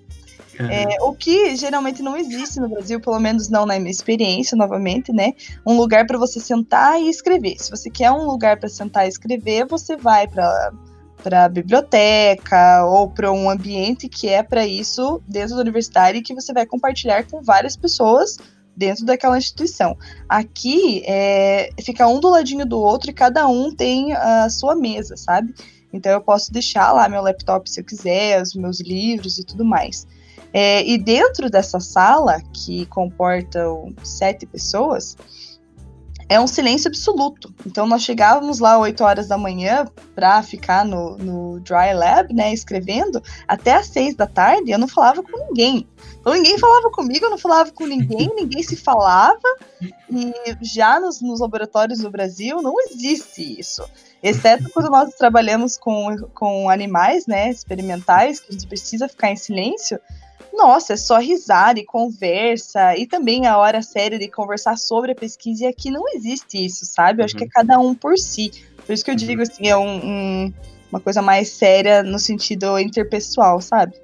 É, 0.60 1.02
o 1.02 1.14
que 1.14 1.56
geralmente 1.56 2.02
não 2.02 2.16
existe 2.16 2.60
no 2.60 2.70
Brasil, 2.70 3.00
pelo 3.00 3.20
menos 3.20 3.50
não 3.50 3.66
na 3.66 3.80
minha 3.80 3.92
experiência, 3.92 4.56
novamente, 4.56 5.12
né? 5.12 5.34
Um 5.66 5.76
lugar 5.76 6.06
para 6.06 6.18
você 6.18 6.40
sentar 6.40 7.00
e 7.02 7.10
escrever. 7.10 7.56
Se 7.58 7.70
você 7.70 7.90
quer 7.90 8.12
um 8.12 8.26
lugar 8.26 8.60
para 8.60 8.70
sentar 8.70 9.06
e 9.06 9.10
escrever, 9.10 9.66
você 9.66 9.96
vai 9.96 10.28
para 10.28 10.72
para 11.22 11.48
biblioteca 11.48 12.84
ou 12.86 13.08
para 13.08 13.32
um 13.32 13.48
ambiente 13.48 14.10
que 14.10 14.28
é 14.28 14.42
para 14.42 14.66
isso 14.66 15.22
dentro 15.28 15.56
da 15.56 15.62
universidade 15.62 16.18
e 16.18 16.22
que 16.24 16.34
você 16.34 16.52
vai 16.52 16.66
compartilhar 16.66 17.28
com 17.28 17.44
várias 17.44 17.78
pessoas 17.78 18.38
dentro 18.76 19.06
daquela 19.06 19.38
instituição. 19.38 19.96
Aqui 20.28 21.04
é, 21.06 21.70
fica 21.84 22.08
um 22.08 22.20
do 22.20 22.30
ladinho 22.30 22.66
do 22.66 22.80
outro 22.80 23.12
e 23.12 23.14
cada 23.14 23.48
um 23.48 23.74
tem 23.74 24.14
a 24.14 24.50
sua 24.50 24.76
mesa, 24.76 25.16
sabe? 25.16 25.54
Então 25.94 26.12
eu 26.12 26.22
posso 26.22 26.52
deixar 26.52 26.92
lá 26.92 27.08
meu 27.08 27.22
laptop 27.22 27.70
se 27.70 27.82
eu 27.82 27.86
quiser, 27.86 28.42
os 28.42 28.56
meus 28.56 28.80
livros 28.80 29.38
e 29.38 29.44
tudo 29.44 29.66
mais. 29.66 30.08
É, 30.54 30.86
e 30.86 30.98
dentro 30.98 31.50
dessa 31.50 31.80
sala, 31.80 32.42
que 32.54 32.86
comporta 32.88 33.64
sete 34.04 34.46
pessoas, 34.46 35.16
é 36.32 36.40
um 36.40 36.48
silêncio 36.48 36.88
absoluto. 36.88 37.54
Então 37.66 37.86
nós 37.86 38.04
chegávamos 38.04 38.60
lá 38.60 38.78
8 38.78 39.04
horas 39.04 39.28
da 39.28 39.38
manhã 39.38 39.86
para 40.16 40.42
ficar 40.42 40.86
no, 40.86 41.18
no 41.18 41.60
Dry 41.60 41.94
Lab, 41.94 42.34
né, 42.34 42.54
escrevendo, 42.54 43.22
até 43.46 43.74
às 43.74 43.88
6 43.88 44.16
da 44.16 44.26
tarde 44.26 44.72
eu 44.72 44.80
não 44.80 44.88
falava 44.88 45.22
com 45.22 45.38
ninguém. 45.48 45.86
Então 46.22 46.32
ninguém 46.32 46.58
falava 46.58 46.90
comigo, 46.90 47.26
eu 47.26 47.32
não 47.32 47.38
falava 47.38 47.70
com 47.72 47.86
ninguém, 47.86 48.32
ninguém 48.34 48.64
se 48.64 48.78
falava. 48.78 49.42
E 50.10 50.34
já 50.62 51.02
nos, 51.02 51.20
nos 51.20 51.42
laboratórios 51.42 52.00
do 52.00 52.10
Brasil 52.10 52.62
não 52.62 52.76
existe 52.80 53.60
isso. 53.60 53.84
Exceto 54.24 54.70
quando 54.74 54.90
nós 54.90 55.14
trabalhamos 55.16 55.78
com, 55.78 56.16
com 56.34 56.70
animais, 56.70 57.28
né, 57.28 57.50
experimentais, 57.50 58.40
que 58.40 58.48
a 58.50 58.54
gente 58.54 58.68
precisa 58.68 59.10
ficar 59.10 59.32
em 59.32 59.36
silêncio 59.36 60.00
nossa, 60.54 60.94
é 60.94 60.98
só 60.98 61.18
risada 61.18 61.80
e 61.80 61.86
conversa, 61.86 62.96
e 62.98 63.08
também 63.08 63.48
a 63.48 63.58
hora 63.58 63.82
séria 63.82 64.20
de 64.20 64.28
conversar 64.28 64.78
sobre 64.78 65.12
a 65.12 65.16
pesquisa, 65.16 65.64
e 65.64 65.68
aqui 65.68 65.90
não 65.90 66.04
existe 66.14 66.64
isso, 66.64 66.86
sabe? 66.86 67.20
Eu 67.20 67.24
uhum. 67.24 67.26
acho 67.26 67.36
que 67.36 67.44
é 67.44 67.46
uhum. 67.46 67.52
cada 67.54 67.80
um 67.80 67.96
por 67.96 68.18
si. 68.18 68.52
Por 68.86 68.94
isso 68.94 69.04
que 69.04 69.12
eu 69.12 69.16
uhum. 69.16 69.20
digo 69.20 69.42
assim, 69.42 69.68
é 69.68 69.78
um, 69.78 70.06
um, 70.06 70.54
uma 70.92 71.00
coisa 71.00 71.22
mais 71.22 71.50
séria 71.50 72.04
no 72.04 72.20
sentido 72.20 72.78
interpessoal, 72.80 73.62
sabe? 73.62 73.96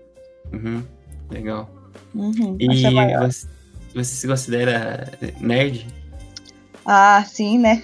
Uhum. 0.53 0.83
Legal. 1.29 1.69
Uhum. 2.15 2.57
E 2.59 2.85
é 2.85 3.19
você, 3.19 3.47
você 3.93 4.15
se 4.15 4.27
considera 4.27 5.11
nerd? 5.39 5.85
Ah, 6.89 7.21
sim, 7.25 7.59
né? 7.59 7.83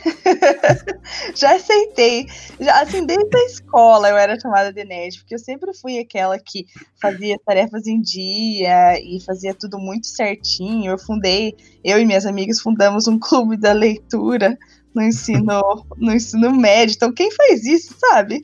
já 1.35 1.57
aceitei. 1.57 2.25
Já, 2.57 2.83
assim, 2.83 3.05
desde 3.05 3.35
a 3.35 3.45
escola 3.47 4.07
eu 4.07 4.15
era 4.15 4.39
chamada 4.39 4.71
de 4.71 4.85
nerd, 4.85 5.19
porque 5.19 5.35
eu 5.35 5.39
sempre 5.39 5.73
fui 5.73 5.99
aquela 5.99 6.39
que 6.39 6.65
fazia 7.01 7.37
tarefas 7.45 7.85
em 7.85 7.99
dia 7.99 8.97
e 9.01 9.19
fazia 9.19 9.53
tudo 9.53 9.77
muito 9.77 10.07
certinho. 10.07 10.89
Eu 10.89 10.97
fundei, 10.97 11.53
eu 11.83 11.99
e 11.99 12.05
minhas 12.05 12.25
amigas 12.25 12.61
fundamos 12.61 13.05
um 13.05 13.19
clube 13.19 13.57
da 13.57 13.73
leitura 13.73 14.57
no 14.95 15.01
ensino, 15.01 15.85
no 15.97 16.13
ensino 16.13 16.49
médio. 16.55 16.93
Então, 16.95 17.11
quem 17.11 17.29
faz 17.29 17.65
isso, 17.65 17.93
sabe? 17.99 18.41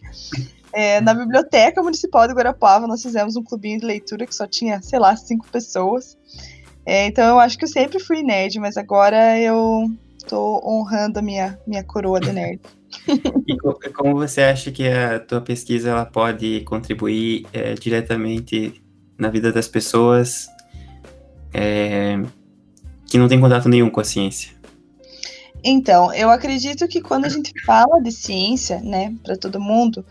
É, 0.73 0.99
na 0.99 1.13
Biblioteca 1.13 1.81
Municipal 1.81 2.27
de 2.27 2.33
Guarapava, 2.33 2.85
nós 2.85 3.01
fizemos 3.01 3.37
um 3.37 3.43
clubinho 3.43 3.79
de 3.79 3.85
leitura 3.85 4.27
que 4.27 4.35
só 4.35 4.45
tinha, 4.45 4.81
sei 4.81 4.99
lá, 4.99 5.15
cinco 5.15 5.47
pessoas. 5.49 6.17
É, 6.85 7.05
então, 7.05 7.23
eu 7.29 7.39
acho 7.39 7.57
que 7.57 7.63
eu 7.63 7.69
sempre 7.69 7.97
fui 7.97 8.21
nerd, 8.23 8.59
mas 8.59 8.75
agora 8.75 9.39
eu 9.39 9.89
Tô 10.27 10.61
honrando 10.65 11.19
a 11.19 11.21
minha, 11.21 11.59
minha 11.65 11.83
coroa 11.83 12.19
de 12.19 12.31
nerd. 12.31 12.59
e 13.47 13.57
como 13.91 14.15
você 14.15 14.41
acha 14.41 14.71
que 14.71 14.87
a 14.87 15.19
tua 15.19 15.41
pesquisa 15.41 15.89
ela 15.89 16.05
pode 16.05 16.61
contribuir 16.61 17.45
é, 17.53 17.73
diretamente 17.73 18.81
na 19.17 19.29
vida 19.29 19.51
das 19.51 19.67
pessoas 19.67 20.47
é, 21.53 22.21
que 23.05 23.17
não 23.17 23.27
tem 23.27 23.39
contato 23.39 23.67
nenhum 23.67 23.89
com 23.89 23.99
a 23.99 24.03
ciência? 24.03 24.53
Então, 25.63 26.13
eu 26.13 26.29
acredito 26.29 26.87
que 26.87 27.01
quando 27.01 27.25
a 27.25 27.29
gente 27.29 27.51
fala 27.65 28.01
de 28.01 28.11
ciência, 28.11 28.79
né, 28.79 29.13
para 29.23 29.35
todo 29.35 29.59
mundo, 29.59 30.05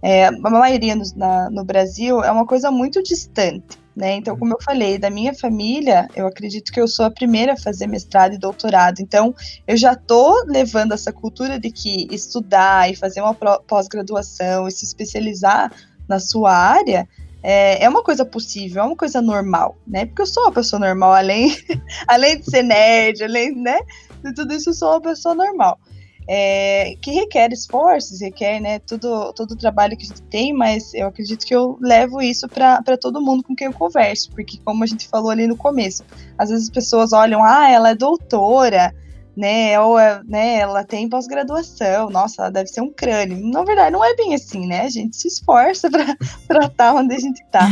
é, 0.00 0.26
a 0.26 0.32
maioria 0.32 0.96
no, 0.96 1.04
na, 1.16 1.50
no 1.50 1.64
Brasil 1.64 2.22
é 2.22 2.30
uma 2.30 2.46
coisa 2.46 2.70
muito 2.70 3.02
distante. 3.02 3.78
Né? 3.96 4.16
Então, 4.16 4.36
como 4.36 4.52
eu 4.52 4.58
falei, 4.60 4.98
da 4.98 5.08
minha 5.08 5.32
família, 5.32 6.08
eu 6.16 6.26
acredito 6.26 6.72
que 6.72 6.80
eu 6.80 6.88
sou 6.88 7.04
a 7.04 7.10
primeira 7.10 7.52
a 7.52 7.56
fazer 7.56 7.86
mestrado 7.86 8.34
e 8.34 8.38
doutorado. 8.38 9.00
Então, 9.00 9.32
eu 9.68 9.76
já 9.76 9.92
estou 9.92 10.44
levando 10.46 10.92
essa 10.92 11.12
cultura 11.12 11.60
de 11.60 11.70
que 11.70 12.08
estudar 12.10 12.90
e 12.90 12.96
fazer 12.96 13.20
uma 13.20 13.34
pós-graduação 13.34 14.66
e 14.66 14.72
se 14.72 14.84
especializar 14.84 15.70
na 16.08 16.18
sua 16.18 16.52
área 16.52 17.08
é, 17.40 17.84
é, 17.84 17.88
uma 17.88 18.02
coisa 18.02 18.24
possível, 18.24 18.82
é 18.82 18.86
uma 18.86 18.96
coisa 18.96 19.20
normal, 19.20 19.76
né? 19.86 20.06
Porque 20.06 20.22
eu 20.22 20.26
sou 20.26 20.44
uma 20.44 20.52
pessoa 20.52 20.80
normal, 20.80 21.12
além, 21.12 21.54
além 22.08 22.40
de 22.40 22.50
ser 22.50 22.62
nerd, 22.62 23.22
além 23.22 23.54
né, 23.54 23.78
de 24.24 24.34
tudo 24.34 24.54
isso, 24.54 24.70
eu 24.70 24.74
sou 24.74 24.90
uma 24.92 25.00
pessoa 25.00 25.34
normal 25.34 25.78
é, 26.26 26.96
que 27.00 27.10
requer 27.10 27.52
esforços, 27.52 28.20
requer 28.20 28.60
né, 28.60 28.78
todo, 28.78 29.32
todo 29.32 29.52
o 29.52 29.56
trabalho 29.56 29.96
que 29.96 30.04
a 30.04 30.08
gente 30.08 30.22
tem, 30.22 30.52
mas 30.52 30.94
eu 30.94 31.06
acredito 31.06 31.44
que 31.44 31.54
eu 31.54 31.78
levo 31.80 32.20
isso 32.22 32.48
para 32.48 32.96
todo 32.98 33.20
mundo 33.20 33.42
com 33.42 33.54
quem 33.54 33.66
eu 33.66 33.72
converso, 33.72 34.30
porque 34.30 34.58
como 34.64 34.82
a 34.84 34.86
gente 34.86 35.08
falou 35.08 35.30
ali 35.30 35.46
no 35.46 35.56
começo, 35.56 36.04
às 36.38 36.48
vezes 36.48 36.64
as 36.64 36.70
pessoas 36.70 37.12
olham, 37.12 37.42
ah, 37.44 37.70
ela 37.70 37.90
é 37.90 37.94
doutora, 37.94 38.94
né, 39.36 39.78
ou 39.80 39.96
né, 40.26 40.58
ela 40.58 40.84
tem 40.84 41.08
pós-graduação, 41.08 42.08
nossa, 42.08 42.42
ela 42.42 42.50
deve 42.50 42.68
ser 42.68 42.80
um 42.80 42.90
crânio. 42.90 43.38
Na 43.50 43.64
verdade, 43.64 43.90
não 43.90 44.04
é 44.04 44.14
bem 44.14 44.32
assim, 44.34 44.66
né? 44.66 44.82
A 44.82 44.88
gente 44.88 45.16
se 45.16 45.26
esforça 45.26 45.90
para 46.46 46.66
estar 46.66 46.94
onde 46.94 47.14
a 47.14 47.18
gente 47.18 47.42
está. 47.42 47.68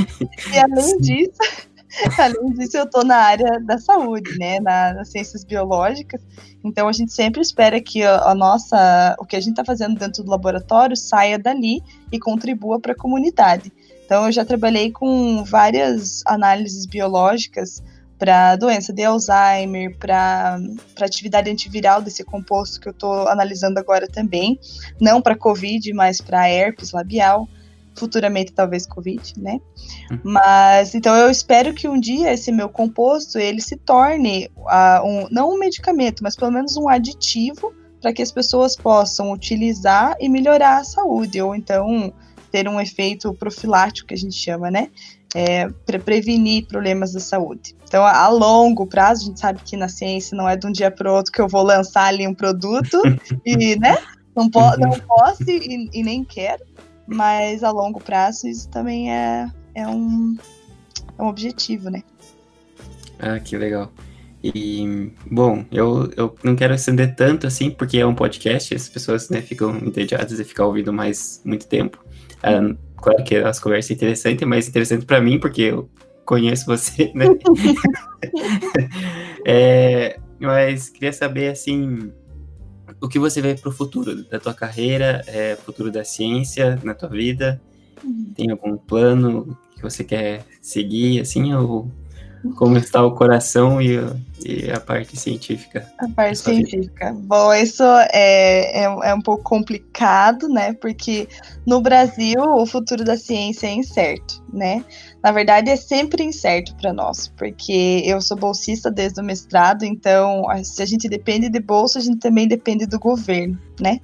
E 0.52 0.58
além 0.58 0.82
Sim. 0.82 0.98
disso, 0.98 1.38
além 2.18 2.52
disso, 2.52 2.76
eu 2.76 2.84
estou 2.84 3.04
na 3.04 3.16
área 3.16 3.60
da 3.60 3.78
saúde, 3.78 4.38
né, 4.38 4.60
na, 4.60 4.94
nas 4.94 5.08
ciências 5.08 5.44
biológicas. 5.44 6.20
Então 6.64 6.88
a 6.88 6.92
gente 6.92 7.12
sempre 7.12 7.40
espera 7.40 7.80
que 7.80 8.02
a, 8.02 8.30
a 8.30 8.34
nossa, 8.34 9.16
o 9.18 9.26
que 9.26 9.36
a 9.36 9.40
gente 9.40 9.52
está 9.52 9.64
fazendo 9.64 9.98
dentro 9.98 10.22
do 10.22 10.30
laboratório 10.30 10.96
saia 10.96 11.38
dali 11.38 11.82
e 12.10 12.18
contribua 12.18 12.80
para 12.80 12.92
a 12.92 12.96
comunidade. 12.96 13.72
Então 14.04 14.26
eu 14.26 14.32
já 14.32 14.44
trabalhei 14.44 14.90
com 14.90 15.44
várias 15.44 16.22
análises 16.26 16.86
biológicas 16.86 17.82
para 18.18 18.54
doença 18.54 18.92
de 18.92 19.02
Alzheimer, 19.02 19.96
para 19.98 20.56
atividade 21.00 21.50
antiviral 21.50 22.00
desse 22.00 22.22
composto 22.22 22.80
que 22.80 22.86
eu 22.88 22.92
estou 22.92 23.26
analisando 23.26 23.80
agora 23.80 24.06
também, 24.06 24.60
não 25.00 25.20
para 25.20 25.36
COVID, 25.36 25.92
mas 25.92 26.20
para 26.20 26.48
herpes 26.48 26.92
labial 26.92 27.48
futuramente 27.96 28.52
talvez 28.52 28.86
Covid, 28.86 29.34
né? 29.38 29.60
Uhum. 30.10 30.18
Mas 30.24 30.94
então 30.94 31.14
eu 31.14 31.30
espero 31.30 31.74
que 31.74 31.88
um 31.88 31.98
dia 31.98 32.32
esse 32.32 32.50
meu 32.50 32.68
composto 32.68 33.38
ele 33.38 33.60
se 33.60 33.76
torne 33.76 34.48
uh, 34.56 35.06
um, 35.06 35.28
não 35.30 35.54
um 35.54 35.58
medicamento, 35.58 36.22
mas 36.22 36.36
pelo 36.36 36.50
menos 36.50 36.76
um 36.76 36.88
aditivo 36.88 37.72
para 38.00 38.12
que 38.12 38.20
as 38.20 38.32
pessoas 38.32 38.74
possam 38.74 39.30
utilizar 39.30 40.16
e 40.20 40.28
melhorar 40.28 40.78
a 40.78 40.84
saúde, 40.84 41.40
ou 41.40 41.54
então 41.54 42.12
ter 42.50 42.68
um 42.68 42.80
efeito 42.80 43.32
profilático 43.32 44.08
que 44.08 44.14
a 44.14 44.18
gente 44.18 44.36
chama, 44.36 44.70
né? 44.70 44.90
É, 45.34 45.66
para 45.86 45.98
prevenir 45.98 46.66
problemas 46.66 47.14
da 47.14 47.20
saúde. 47.20 47.74
Então, 47.84 48.04
a, 48.04 48.24
a 48.24 48.28
longo 48.28 48.86
prazo, 48.86 49.22
a 49.22 49.24
gente 49.28 49.40
sabe 49.40 49.60
que 49.64 49.78
na 49.78 49.88
ciência 49.88 50.36
não 50.36 50.46
é 50.46 50.54
de 50.56 50.66
um 50.66 50.72
dia 50.72 50.90
para 50.90 51.10
o 51.10 51.14
outro 51.14 51.32
que 51.32 51.40
eu 51.40 51.48
vou 51.48 51.62
lançar 51.62 52.04
ali 52.04 52.28
um 52.28 52.34
produto 52.34 53.00
e, 53.46 53.78
né? 53.78 53.96
Não, 54.36 54.50
po 54.50 54.60
não 54.76 54.90
uhum. 54.90 55.00
posso 55.08 55.44
e, 55.48 55.88
e 55.92 56.02
nem 56.02 56.22
quero, 56.22 56.62
mas 57.14 57.62
a 57.62 57.70
longo 57.70 58.00
prazo 58.00 58.48
isso 58.48 58.68
também 58.68 59.12
é, 59.12 59.48
é 59.74 59.86
um 59.86 60.36
é 61.18 61.22
um 61.22 61.28
objetivo, 61.28 61.90
né? 61.90 62.02
Ah, 63.18 63.38
que 63.38 63.56
legal. 63.56 63.92
E, 64.42 65.12
bom, 65.30 65.64
eu, 65.70 66.10
eu 66.16 66.34
não 66.42 66.56
quero 66.56 66.74
acender 66.74 67.14
tanto 67.14 67.46
assim, 67.46 67.70
porque 67.70 67.98
é 67.98 68.06
um 68.06 68.14
podcast, 68.14 68.74
as 68.74 68.88
pessoas 68.88 69.30
né, 69.30 69.40
ficam 69.40 69.76
entediadas 69.76 70.40
e 70.40 70.44
ficam 70.44 70.66
ouvindo 70.66 70.92
mais 70.92 71.40
muito 71.44 71.68
tempo. 71.68 72.04
Ah, 72.42 72.74
claro 72.96 73.22
que 73.22 73.36
as 73.36 73.60
conversas 73.60 73.86
são 73.86 73.96
interessantes, 73.96 74.48
mas 74.48 74.68
interessante 74.68 75.06
para 75.06 75.20
mim, 75.20 75.38
porque 75.38 75.62
eu 75.62 75.88
conheço 76.24 76.66
você, 76.66 77.12
né? 77.14 77.26
é, 79.46 80.18
mas 80.40 80.88
queria 80.88 81.12
saber, 81.12 81.52
assim, 81.52 82.12
o 83.00 83.08
que 83.08 83.18
você 83.18 83.40
vê 83.40 83.54
para 83.54 83.68
o 83.68 83.72
futuro 83.72 84.24
da 84.24 84.38
tua 84.38 84.54
carreira, 84.54 85.22
é, 85.26 85.56
futuro 85.56 85.90
da 85.90 86.04
ciência 86.04 86.80
na 86.82 86.94
tua 86.94 87.08
vida? 87.08 87.60
Uhum. 88.04 88.32
Tem 88.34 88.50
algum 88.50 88.76
plano 88.76 89.56
que 89.74 89.82
você 89.82 90.04
quer 90.04 90.44
seguir, 90.60 91.20
assim, 91.20 91.52
ou 91.54 91.90
como 92.56 92.76
está 92.76 93.04
o 93.04 93.14
coração 93.14 93.80
e, 93.80 93.98
e 94.44 94.70
a 94.70 94.80
parte 94.80 95.16
científica. 95.16 95.86
A 95.98 96.08
parte 96.08 96.38
científica. 96.38 97.14
Bom, 97.14 97.52
isso 97.54 97.82
é, 98.12 98.82
é, 98.82 98.84
é, 98.84 99.14
um 99.14 99.20
pouco 99.20 99.42
complicado, 99.44 100.48
né? 100.48 100.72
Porque 100.74 101.28
no 101.66 101.80
Brasil 101.80 102.40
o 102.40 102.66
futuro 102.66 103.04
da 103.04 103.16
ciência 103.16 103.66
é 103.68 103.72
incerto, 103.72 104.42
né? 104.52 104.84
Na 105.22 105.30
verdade, 105.30 105.70
é 105.70 105.76
sempre 105.76 106.24
incerto 106.24 106.74
para 106.76 106.92
nós, 106.92 107.28
porque 107.36 108.02
eu 108.04 108.20
sou 108.20 108.36
bolsista 108.36 108.90
desde 108.90 109.20
o 109.20 109.24
mestrado, 109.24 109.84
então 109.84 110.44
se 110.64 110.82
a 110.82 110.86
gente 110.86 111.08
depende 111.08 111.48
de 111.48 111.60
bolsa, 111.60 112.00
a 112.00 112.02
gente 112.02 112.18
também 112.18 112.48
depende 112.48 112.86
do 112.86 112.98
governo, 112.98 113.58
né? 113.80 114.00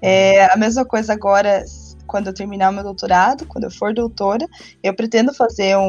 É, 0.00 0.52
a 0.52 0.56
mesma 0.56 0.84
coisa 0.84 1.12
agora 1.12 1.64
quando 2.06 2.28
eu 2.28 2.34
terminar 2.34 2.72
meu 2.72 2.82
doutorado, 2.82 3.46
quando 3.46 3.64
eu 3.64 3.70
for 3.70 3.92
doutora, 3.94 4.46
eu 4.82 4.94
pretendo 4.94 5.32
fazer 5.34 5.76
um, 5.76 5.88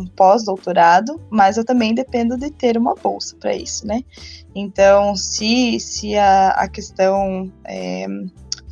um 0.00 0.06
pós-doutorado, 0.16 1.20
mas 1.30 1.56
eu 1.56 1.64
também 1.64 1.94
dependo 1.94 2.36
de 2.36 2.50
ter 2.50 2.76
uma 2.76 2.94
bolsa 2.94 3.36
para 3.36 3.54
isso, 3.54 3.86
né? 3.86 4.02
Então, 4.54 5.16
se, 5.16 5.80
se 5.80 6.16
a, 6.16 6.50
a 6.50 6.68
questão 6.68 7.50
é, 7.64 8.06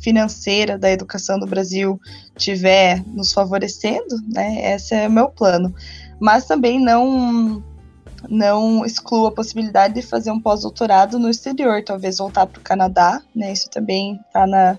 financeira 0.01 0.77
da 0.77 0.91
educação 0.91 1.39
do 1.39 1.47
Brasil 1.47 1.99
tiver 2.35 3.03
nos 3.07 3.31
favorecendo, 3.31 4.17
né? 4.27 4.73
Esse 4.73 4.95
é 4.95 5.07
o 5.07 5.11
meu 5.11 5.29
plano. 5.29 5.73
Mas 6.19 6.45
também 6.45 6.79
não 6.79 7.63
não 8.29 8.85
excluo 8.85 9.25
a 9.25 9.31
possibilidade 9.31 9.95
de 9.95 10.01
fazer 10.03 10.29
um 10.29 10.39
pós-doutorado 10.39 11.17
no 11.17 11.27
exterior, 11.27 11.83
talvez 11.83 12.19
voltar 12.19 12.45
para 12.45 12.59
o 12.59 12.63
Canadá, 12.63 13.21
né? 13.35 13.51
Isso 13.51 13.69
também 13.69 14.19
está 14.27 14.45
na, 14.45 14.77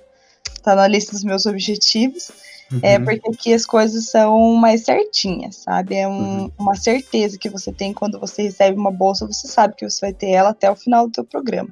tá 0.62 0.74
na 0.74 0.88
lista 0.88 1.12
dos 1.12 1.24
meus 1.24 1.46
objetivos. 1.46 2.30
É, 2.70 2.74
uhum. 2.74 2.80
É 2.82 2.98
porque 3.00 3.30
aqui 3.30 3.52
as 3.52 3.66
coisas 3.66 4.08
são 4.08 4.54
mais 4.54 4.82
certinhas, 4.82 5.56
sabe? 5.56 5.96
É 5.96 6.08
um, 6.08 6.44
uhum. 6.44 6.52
uma 6.58 6.74
certeza 6.74 7.36
que 7.36 7.50
você 7.50 7.72
tem 7.72 7.92
quando 7.92 8.18
você 8.18 8.42
recebe 8.42 8.78
uma 8.78 8.90
bolsa, 8.90 9.26
você 9.26 9.46
sabe 9.46 9.74
que 9.76 9.88
você 9.88 10.00
vai 10.00 10.12
ter 10.12 10.30
ela 10.30 10.50
até 10.50 10.70
o 10.70 10.76
final 10.76 11.06
do 11.06 11.14
seu 11.14 11.24
programa. 11.24 11.68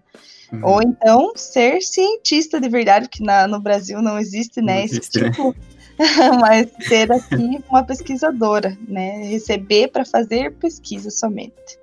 Uhum. 0.53 0.61
Ou 0.65 0.83
então 0.83 1.33
ser 1.37 1.81
cientista 1.81 2.61
de 2.61 2.69
verdade, 2.69 3.09
que 3.09 3.23
na, 3.23 3.47
no 3.47 3.61
Brasil 3.61 4.03
não 4.03 4.19
existe, 4.19 4.61
né? 4.61 4.77
Não 4.77 4.83
existe, 4.83 5.19
esse 5.19 5.21
né? 5.21 5.31
tipo. 5.31 5.55
mas 6.41 6.69
ser 6.89 7.13
aqui 7.13 7.63
uma 7.69 7.85
pesquisadora, 7.85 8.77
né? 8.89 9.25
Receber 9.25 9.89
para 9.89 10.05
fazer 10.05 10.53
pesquisa 10.55 11.11
somente. 11.11 11.79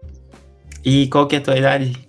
E 0.84 1.08
qual 1.08 1.28
que 1.28 1.36
é 1.36 1.40
a 1.40 1.42
tua 1.42 1.58
idade? 1.58 2.08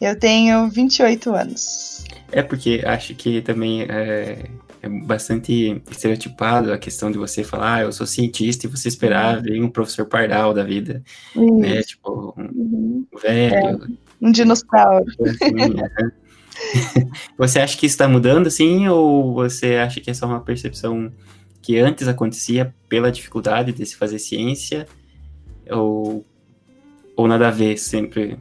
Eu 0.00 0.18
tenho 0.18 0.68
28 0.68 1.34
anos. 1.34 2.03
É 2.32 2.42
porque 2.42 2.82
acho 2.84 3.14
que 3.14 3.40
também 3.42 3.82
é, 3.82 4.46
é, 4.82 4.88
bastante 4.88 5.82
estereotipado 5.90 6.72
a 6.72 6.78
questão 6.78 7.10
de 7.10 7.18
você 7.18 7.44
falar, 7.44 7.74
ah, 7.74 7.82
eu 7.82 7.92
sou 7.92 8.06
cientista 8.06 8.66
e 8.66 8.70
você 8.70 8.88
esperar 8.88 9.36
uhum. 9.36 9.42
vir 9.42 9.62
um 9.62 9.70
professor 9.70 10.06
pardal 10.06 10.52
da 10.52 10.64
vida, 10.64 11.02
Isso. 11.34 11.58
né? 11.58 11.82
Tipo, 11.82 12.34
um 12.36 12.42
uhum. 12.42 13.06
velho. 13.22 13.54
É, 13.54 13.78
um 14.20 14.30
dinossauro. 14.32 15.04
Assim, 15.20 15.80
é. 15.80 16.24
você 17.36 17.60
acha 17.60 17.76
que 17.76 17.86
isso 17.86 17.94
está 17.94 18.08
mudando, 18.08 18.46
assim, 18.46 18.88
ou 18.88 19.34
você 19.34 19.76
acha 19.76 20.00
que 20.00 20.10
é 20.10 20.14
só 20.14 20.26
uma 20.26 20.40
percepção 20.40 21.12
que 21.62 21.78
antes 21.78 22.06
acontecia 22.06 22.74
pela 22.88 23.10
dificuldade 23.10 23.72
de 23.72 23.86
se 23.86 23.96
fazer 23.96 24.18
ciência, 24.18 24.86
ou, 25.70 26.26
ou 27.16 27.26
nada 27.26 27.48
a 27.48 27.50
ver 27.50 27.78
sempre 27.78 28.38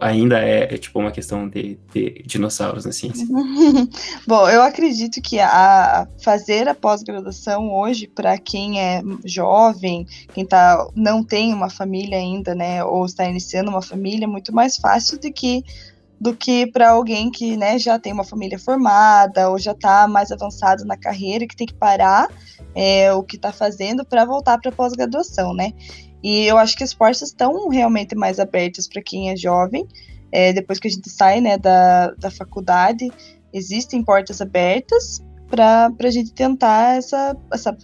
ainda 0.00 0.40
é, 0.40 0.74
é, 0.74 0.78
tipo 0.78 0.98
uma 0.98 1.10
questão 1.10 1.48
de, 1.48 1.78
de 1.92 2.22
dinossauros 2.24 2.84
na 2.84 2.92
ciência? 2.92 3.26
Bom, 4.26 4.48
eu 4.48 4.62
acredito 4.62 5.20
que 5.20 5.38
a 5.38 6.08
fazer 6.22 6.68
a 6.68 6.74
pós-graduação 6.74 7.72
hoje 7.74 8.06
para 8.06 8.38
quem 8.38 8.80
é 8.80 9.02
jovem, 9.24 10.06
quem 10.32 10.46
tá 10.46 10.88
não 10.94 11.22
tem 11.22 11.52
uma 11.52 11.68
família 11.68 12.16
ainda, 12.18 12.54
né, 12.54 12.82
ou 12.82 13.04
está 13.04 13.28
iniciando 13.28 13.70
uma 13.70 13.82
família, 13.82 14.24
é 14.24 14.28
muito 14.28 14.54
mais 14.54 14.76
fácil 14.76 15.18
do 15.20 15.32
que 15.32 15.62
do 16.18 16.34
que 16.34 16.66
para 16.66 16.90
alguém 16.90 17.30
que 17.30 17.58
né, 17.58 17.78
já 17.78 17.98
tem 17.98 18.10
uma 18.10 18.24
família 18.24 18.58
formada 18.58 19.50
ou 19.50 19.58
já 19.58 19.72
está 19.72 20.08
mais 20.08 20.32
avançado 20.32 20.82
na 20.86 20.96
carreira 20.96 21.44
e 21.44 21.46
que 21.46 21.54
tem 21.54 21.66
que 21.66 21.74
parar 21.74 22.30
é, 22.74 23.12
o 23.12 23.22
que 23.22 23.36
está 23.36 23.52
fazendo 23.52 24.04
para 24.04 24.24
voltar 24.24 24.58
para 24.58 24.70
a 24.70 24.74
pós-graduação, 24.74 25.52
né? 25.52 25.72
E 26.22 26.44
eu 26.46 26.58
acho 26.58 26.76
que 26.76 26.84
as 26.84 26.94
portas 26.94 27.28
estão 27.28 27.68
realmente 27.68 28.14
mais 28.14 28.38
abertas 28.38 28.88
para 28.88 29.02
quem 29.02 29.30
é 29.30 29.36
jovem. 29.36 29.86
É, 30.32 30.52
depois 30.52 30.78
que 30.78 30.88
a 30.88 30.90
gente 30.90 31.08
sai 31.08 31.40
né, 31.40 31.56
da, 31.56 32.10
da 32.12 32.30
faculdade, 32.30 33.10
existem 33.52 34.02
portas 34.02 34.40
abertas 34.40 35.22
para 35.48 35.92
a 35.98 36.10
gente 36.10 36.32
tentar 36.32 36.96
essa, 36.96 37.36
essa 37.52 37.76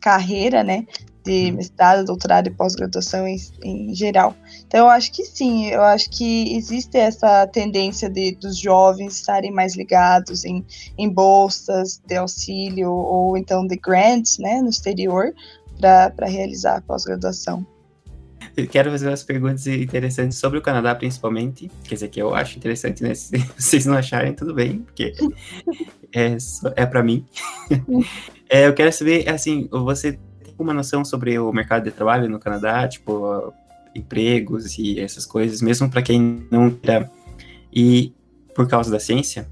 carreira, 0.00 0.62
né? 0.62 0.86
De 1.24 1.50
uhum. 1.50 1.56
mestrado, 1.56 2.04
doutorado 2.04 2.48
e 2.48 2.50
pós-graduação 2.50 3.26
em, 3.26 3.38
em, 3.62 3.94
geral. 3.94 4.34
Então, 4.66 4.80
eu 4.80 4.90
acho 4.90 5.10
que 5.10 5.24
sim, 5.24 5.66
eu 5.66 5.82
acho 5.82 6.10
que 6.10 6.54
existe 6.54 6.98
essa 6.98 7.46
tendência 7.46 8.10
de, 8.10 8.32
dos 8.32 8.58
jovens 8.58 9.16
estarem 9.16 9.50
mais 9.50 9.74
ligados 9.74 10.44
em, 10.44 10.64
em 10.98 11.08
bolsas 11.08 11.98
de 12.06 12.16
auxílio 12.16 12.92
ou 12.92 13.38
então 13.38 13.66
de 13.66 13.76
grants, 13.76 14.38
né, 14.38 14.60
no 14.60 14.68
exterior, 14.68 15.32
para 15.78 16.26
realizar 16.26 16.76
a 16.76 16.80
pós-graduação. 16.80 17.66
Eu 18.56 18.68
quero 18.68 18.90
fazer 18.90 19.08
umas 19.08 19.22
perguntas 19.22 19.66
interessantes 19.66 20.38
sobre 20.38 20.58
o 20.58 20.62
Canadá, 20.62 20.94
principalmente. 20.94 21.70
Quer 21.82 21.94
dizer, 21.94 22.08
que 22.08 22.20
eu 22.20 22.34
acho 22.34 22.56
interessante, 22.56 23.02
né? 23.02 23.14
Se 23.14 23.36
vocês 23.58 23.86
não 23.86 23.94
acharem, 23.94 24.32
tudo 24.32 24.54
bem, 24.54 24.80
porque 24.80 25.12
é, 26.12 26.36
é 26.76 26.86
para 26.86 27.02
mim. 27.02 27.24
É, 28.46 28.68
eu 28.68 28.74
quero 28.74 28.92
saber, 28.92 29.28
assim, 29.28 29.66
você 29.72 30.12
tem 30.12 30.54
uma 30.58 30.74
noção 30.74 31.02
sobre 31.02 31.36
o 31.38 31.50
mercado 31.50 31.84
de 31.84 31.90
trabalho 31.90 32.28
no 32.28 32.38
Canadá? 32.38 32.86
Tipo, 32.86 33.52
empregos 33.96 34.78
e 34.78 35.00
essas 35.00 35.24
coisas, 35.24 35.62
mesmo 35.62 35.90
para 35.90 36.02
quem 36.02 36.46
não 36.50 36.70
quer 36.70 37.10
e 37.72 38.12
por 38.54 38.68
causa 38.68 38.90
da 38.90 39.00
ciência? 39.00 39.48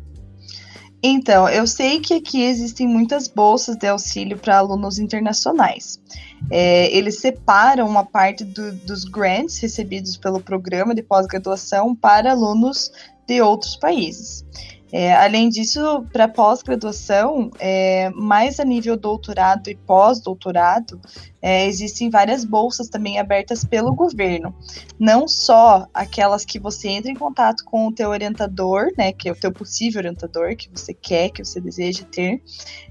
Então, 1.03 1.49
eu 1.49 1.67
sei 1.67 1.99
que 1.99 2.15
aqui 2.15 2.43
existem 2.43 2.87
muitas 2.87 3.27
bolsas 3.27 3.77
de 3.77 3.89
auxílio 3.89 4.39
para 4.39 4.59
alunos 4.59 5.01
internacionais. 5.01 6.01
É, 6.49 6.97
eles 6.97 7.19
separam 7.19 7.89
uma 7.89 8.05
parte 8.05 8.45
do, 8.45 8.73
dos 8.73 9.05
grants 9.05 9.59
recebidos 9.59 10.17
pelo 10.17 10.41
programa 10.41 10.95
de 10.95 11.03
pós-graduação 11.03 11.95
para 11.95 12.31
alunos 12.31 12.93
de 13.27 13.41
outros 13.41 13.75
países. 13.75 14.45
É, 14.93 15.15
além 15.15 15.49
disso, 15.49 16.05
para 16.13 16.29
pós-graduação, 16.29 17.51
é, 17.59 18.11
mais 18.11 18.61
a 18.61 18.65
nível 18.65 18.95
doutorado 18.95 19.71
e 19.71 19.75
pós-doutorado, 19.75 21.01
é, 21.41 21.67
existem 21.67 22.11
várias 22.11 22.45
bolsas 22.45 22.91
também 22.91 23.19
abertas 23.19 23.65
pelo 23.65 23.95
governo. 23.95 24.55
Não 24.99 25.27
só 25.27 25.89
aquelas 25.95 26.45
que 26.45 26.59
você 26.59 26.89
entra 26.89 27.11
em 27.11 27.15
contato 27.15 27.65
com 27.65 27.87
o 27.87 27.93
teu 27.93 28.11
orientador, 28.11 28.93
né, 28.99 29.13
que 29.13 29.31
é 29.31 29.33
o 29.33 29.37
teu 29.37 29.51
possível 29.51 30.01
orientador, 30.01 30.55
que 30.57 30.69
você 30.69 30.93
quer, 30.93 31.31
que 31.31 31.43
você 31.43 31.59
deseja 31.59 32.05
ter, 32.05 32.43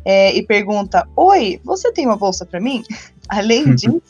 é, 0.04 0.36
e 0.36 0.42
pergunta, 0.42 1.08
oi, 1.16 1.62
você 1.64 1.92
tem 1.94 2.08
uma 2.08 2.18
bolsa 2.18 2.48
para 2.48 2.60
mim? 2.60 2.82
Além 3.30 3.74
disso, 3.76 4.02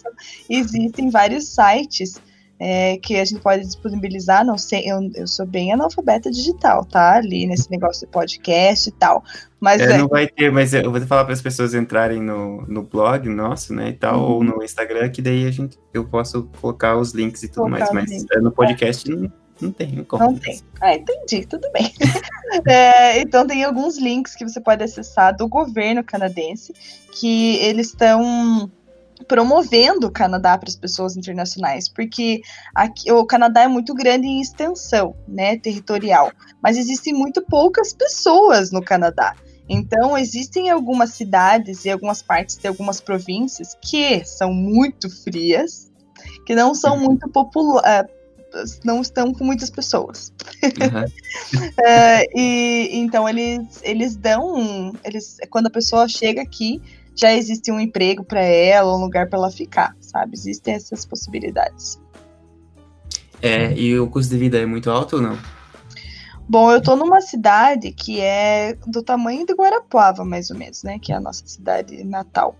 existem 0.50 1.10
vários 1.10 1.50
sites 1.50 2.22
é, 2.64 2.96
que 2.98 3.18
a 3.18 3.26
gente 3.26 3.42
pode 3.42 3.64
disponibilizar, 3.64 4.46
não 4.46 4.56
sei, 4.56 4.84
eu, 4.86 5.10
eu 5.16 5.28
sou 5.28 5.48
bem 5.48 5.74
analfabeta 5.74 6.30
digital, 6.30 6.86
tá? 6.86 7.16
Ali 7.16 7.48
nesse 7.48 7.72
negócio 7.72 8.06
de 8.06 8.14
podcast 8.14 8.88
e 8.88 8.92
tal. 8.92 9.24
Mas 9.60 9.82
é, 9.82 9.86
é... 9.86 9.98
não 9.98 10.08
vai 10.08 10.28
ter, 10.28 10.52
mas 10.52 10.72
eu 10.72 10.92
vou 10.92 11.02
falar 11.02 11.24
para 11.24 11.34
as 11.34 11.42
pessoas 11.42 11.74
entrarem 11.74 12.22
no, 12.22 12.62
no 12.68 12.84
blog 12.84 13.28
nosso, 13.28 13.74
né, 13.74 13.90
e 13.90 13.94
tal, 13.94 14.20
uhum. 14.20 14.32
ou 14.32 14.44
no 14.44 14.64
Instagram, 14.64 15.10
que 15.10 15.24
daí 15.24 15.48
a 15.48 15.52
gente, 15.52 15.80
eu 15.92 16.06
posso 16.06 16.48
colocar 16.62 16.96
os 16.98 17.14
links 17.14 17.42
e 17.42 17.48
tudo 17.48 17.64
colocar 17.64 17.92
mais, 17.92 18.12
mas 18.12 18.26
é, 18.32 18.40
no 18.40 18.52
podcast 18.52 19.10
não, 19.10 19.34
não 19.60 19.72
tem 19.72 20.04
como. 20.04 20.24
Não 20.24 20.38
tem. 20.38 20.62
Ah, 20.80 20.94
entendi, 20.94 21.48
tudo 21.48 21.68
bem. 21.72 21.92
é, 22.70 23.22
então 23.22 23.48
tem 23.48 23.64
alguns 23.64 23.98
links 23.98 24.36
que 24.36 24.48
você 24.48 24.62
pode 24.62 24.84
acessar 24.84 25.36
do 25.36 25.48
governo 25.48 26.04
canadense, 26.04 26.74
que 27.12 27.56
eles 27.56 27.88
estão 27.88 28.70
promovendo 29.28 30.08
o 30.08 30.12
Canadá 30.12 30.58
para 30.58 30.70
as 30.70 30.76
pessoas 30.76 31.16
internacionais, 31.16 31.88
porque 31.88 32.42
aqui, 32.76 33.12
o 33.12 33.26
Canadá 33.26 33.62
é 33.62 33.68
muito 33.68 33.94
grande 33.94 34.28
em 34.28 34.42
extensão, 34.42 35.16
né, 35.28 35.58
territorial, 35.58 36.32
mas 36.62 36.78
existem 36.78 37.14
muito 37.14 37.42
poucas 37.42 37.94
pessoas 37.94 38.72
no 38.72 38.82
Canadá. 38.84 39.36
Então, 39.70 40.18
existem 40.18 40.70
algumas 40.70 41.12
cidades 41.12 41.86
e 41.86 41.90
algumas 41.90 42.22
partes 42.22 42.58
de 42.58 42.68
algumas 42.68 43.00
províncias 43.00 43.78
que 43.82 44.24
são 44.26 44.54
muito 44.54 45.10
frias 45.10 45.92
que 46.46 46.56
não 46.56 46.74
são 46.74 46.96
uhum. 46.96 47.06
muito 47.06 47.30
populares. 47.30 47.90
É, 47.90 48.22
não 48.84 49.02
estão 49.02 49.34
com 49.34 49.46
muitas 49.46 49.70
pessoas. 49.70 50.34
Uhum. 50.62 51.64
é, 51.86 52.26
e 52.38 52.90
então 53.00 53.28
eles 53.28 53.80
eles 53.82 54.16
dão 54.18 54.92
eles 55.06 55.38
quando 55.50 55.68
a 55.68 55.72
pessoa 55.72 56.06
chega 56.10 56.42
aqui 56.42 56.82
já 57.16 57.34
existe 57.34 57.72
um 57.72 57.80
emprego 57.80 58.24
para 58.24 58.42
ela, 58.42 58.96
um 58.96 59.02
lugar 59.02 59.28
para 59.30 59.40
ela 59.40 59.52
ficar, 59.52 59.96
sabe? 60.00 60.34
Existem 60.36 60.74
essas 60.76 61.06
possibilidades. 61.06 62.00
É, 63.42 63.74
e 63.74 64.00
o 64.00 64.08
custo 64.08 64.34
de 64.34 64.40
vida 64.40 64.58
é 64.58 64.66
muito 64.66 64.90
alto 64.90 65.18
ou 65.18 65.22
não? 65.22 65.38
Bom, 66.48 66.72
eu 66.72 66.82
tô 66.82 66.96
numa 66.96 67.22
cidade 67.22 67.92
que 67.92 68.20
é 68.20 68.78
do 68.86 69.02
tamanho 69.02 69.46
de 69.46 69.54
Guarapuava, 69.54 70.26
mais 70.26 70.50
ou 70.50 70.58
menos, 70.58 70.84
né? 70.84 71.00
Que 71.00 71.14
é 71.14 71.16
a 71.16 71.20
nossa 71.20 71.48
cidade 71.48 72.04
natal. 72.04 72.58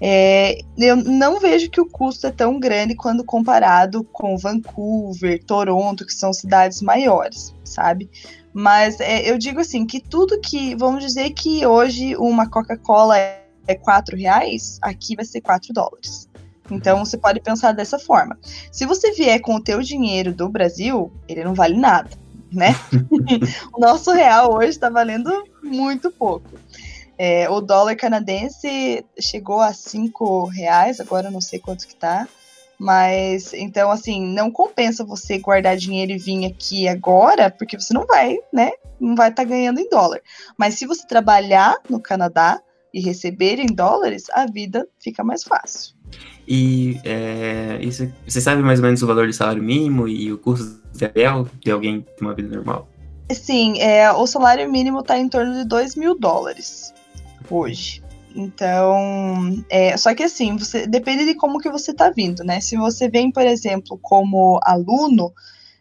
É, 0.00 0.60
eu 0.78 0.96
não 0.96 1.40
vejo 1.40 1.70
que 1.70 1.80
o 1.80 1.86
custo 1.86 2.26
é 2.26 2.30
tão 2.30 2.58
grande 2.58 2.94
quando 2.94 3.24
comparado 3.24 4.04
com 4.04 4.36
Vancouver, 4.36 5.42
Toronto, 5.44 6.06
que 6.06 6.12
são 6.12 6.32
cidades 6.32 6.80
maiores, 6.82 7.54
sabe? 7.64 8.08
Mas 8.52 9.00
é, 9.00 9.28
eu 9.28 9.38
digo 9.38 9.60
assim 9.60 9.86
que 9.86 10.00
tudo 10.00 10.40
que, 10.40 10.74
vamos 10.76 11.02
dizer 11.04 11.30
que 11.30 11.66
hoje 11.66 12.16
uma 12.16 12.48
Coca-Cola 12.48 13.18
é, 13.18 13.41
é 13.66 13.74
4 13.74 14.16
reais, 14.16 14.78
aqui 14.82 15.16
vai 15.16 15.24
ser 15.24 15.40
4 15.40 15.72
dólares. 15.72 16.28
Então 16.70 17.04
você 17.04 17.18
pode 17.18 17.40
pensar 17.40 17.72
dessa 17.72 17.98
forma. 17.98 18.38
Se 18.70 18.86
você 18.86 19.12
vier 19.12 19.40
com 19.40 19.56
o 19.56 19.62
teu 19.62 19.82
dinheiro 19.82 20.32
do 20.32 20.48
Brasil, 20.48 21.12
ele 21.28 21.44
não 21.44 21.54
vale 21.54 21.76
nada, 21.76 22.10
né? 22.50 22.74
o 23.72 23.80
nosso 23.80 24.12
real 24.12 24.54
hoje 24.54 24.70
está 24.70 24.88
valendo 24.88 25.30
muito 25.62 26.10
pouco. 26.10 26.50
É, 27.18 27.48
o 27.48 27.60
dólar 27.60 27.94
canadense 27.94 29.04
chegou 29.20 29.60
a 29.60 29.72
cinco 29.72 30.46
reais, 30.46 30.98
agora 30.98 31.28
eu 31.28 31.32
não 31.32 31.40
sei 31.40 31.58
quanto 31.58 31.86
que 31.86 31.94
tá. 31.94 32.26
Mas, 32.78 33.54
então, 33.54 33.92
assim, 33.92 34.20
não 34.34 34.50
compensa 34.50 35.04
você 35.04 35.38
guardar 35.38 35.76
dinheiro 35.76 36.10
e 36.10 36.18
vir 36.18 36.44
aqui 36.46 36.88
agora, 36.88 37.48
porque 37.48 37.78
você 37.78 37.94
não 37.94 38.04
vai, 38.06 38.36
né? 38.52 38.72
Não 38.98 39.14
vai 39.14 39.30
estar 39.30 39.44
tá 39.44 39.48
ganhando 39.48 39.78
em 39.78 39.88
dólar. 39.88 40.20
Mas 40.56 40.74
se 40.74 40.84
você 40.84 41.06
trabalhar 41.06 41.76
no 41.88 42.00
Canadá 42.00 42.60
e 42.92 43.00
receber 43.00 43.58
em 43.58 43.66
dólares, 43.66 44.26
a 44.32 44.46
vida 44.46 44.86
fica 44.98 45.24
mais 45.24 45.42
fácil. 45.42 45.94
E 46.46 47.00
é, 47.04 47.78
isso, 47.80 48.12
você 48.26 48.40
sabe 48.40 48.62
mais 48.62 48.78
ou 48.78 48.84
menos 48.84 49.02
o 49.02 49.06
valor 49.06 49.26
do 49.26 49.32
salário 49.32 49.62
mínimo 49.62 50.08
e 50.08 50.32
o 50.32 50.38
custo 50.38 50.82
de 50.92 51.04
aluguel 51.04 51.48
de 51.60 51.70
alguém 51.70 52.00
de 52.00 52.22
uma 52.22 52.34
vida 52.34 52.54
normal? 52.54 52.88
Sim, 53.30 53.80
é, 53.80 54.10
o 54.12 54.26
salário 54.26 54.70
mínimo 54.70 55.00
está 55.00 55.18
em 55.18 55.28
torno 55.28 55.54
de 55.54 55.64
2 55.64 55.96
mil 55.96 56.18
dólares 56.18 56.92
hoje. 57.48 58.02
Então, 58.34 59.62
é, 59.68 59.96
só 59.96 60.14
que 60.14 60.22
assim, 60.22 60.56
você 60.56 60.86
depende 60.86 61.24
de 61.24 61.34
como 61.34 61.58
que 61.58 61.70
você 61.70 61.90
está 61.90 62.10
vindo, 62.10 62.42
né? 62.42 62.60
Se 62.60 62.76
você 62.76 63.08
vem, 63.08 63.30
por 63.30 63.42
exemplo, 63.42 63.98
como 64.00 64.58
aluno, 64.62 65.32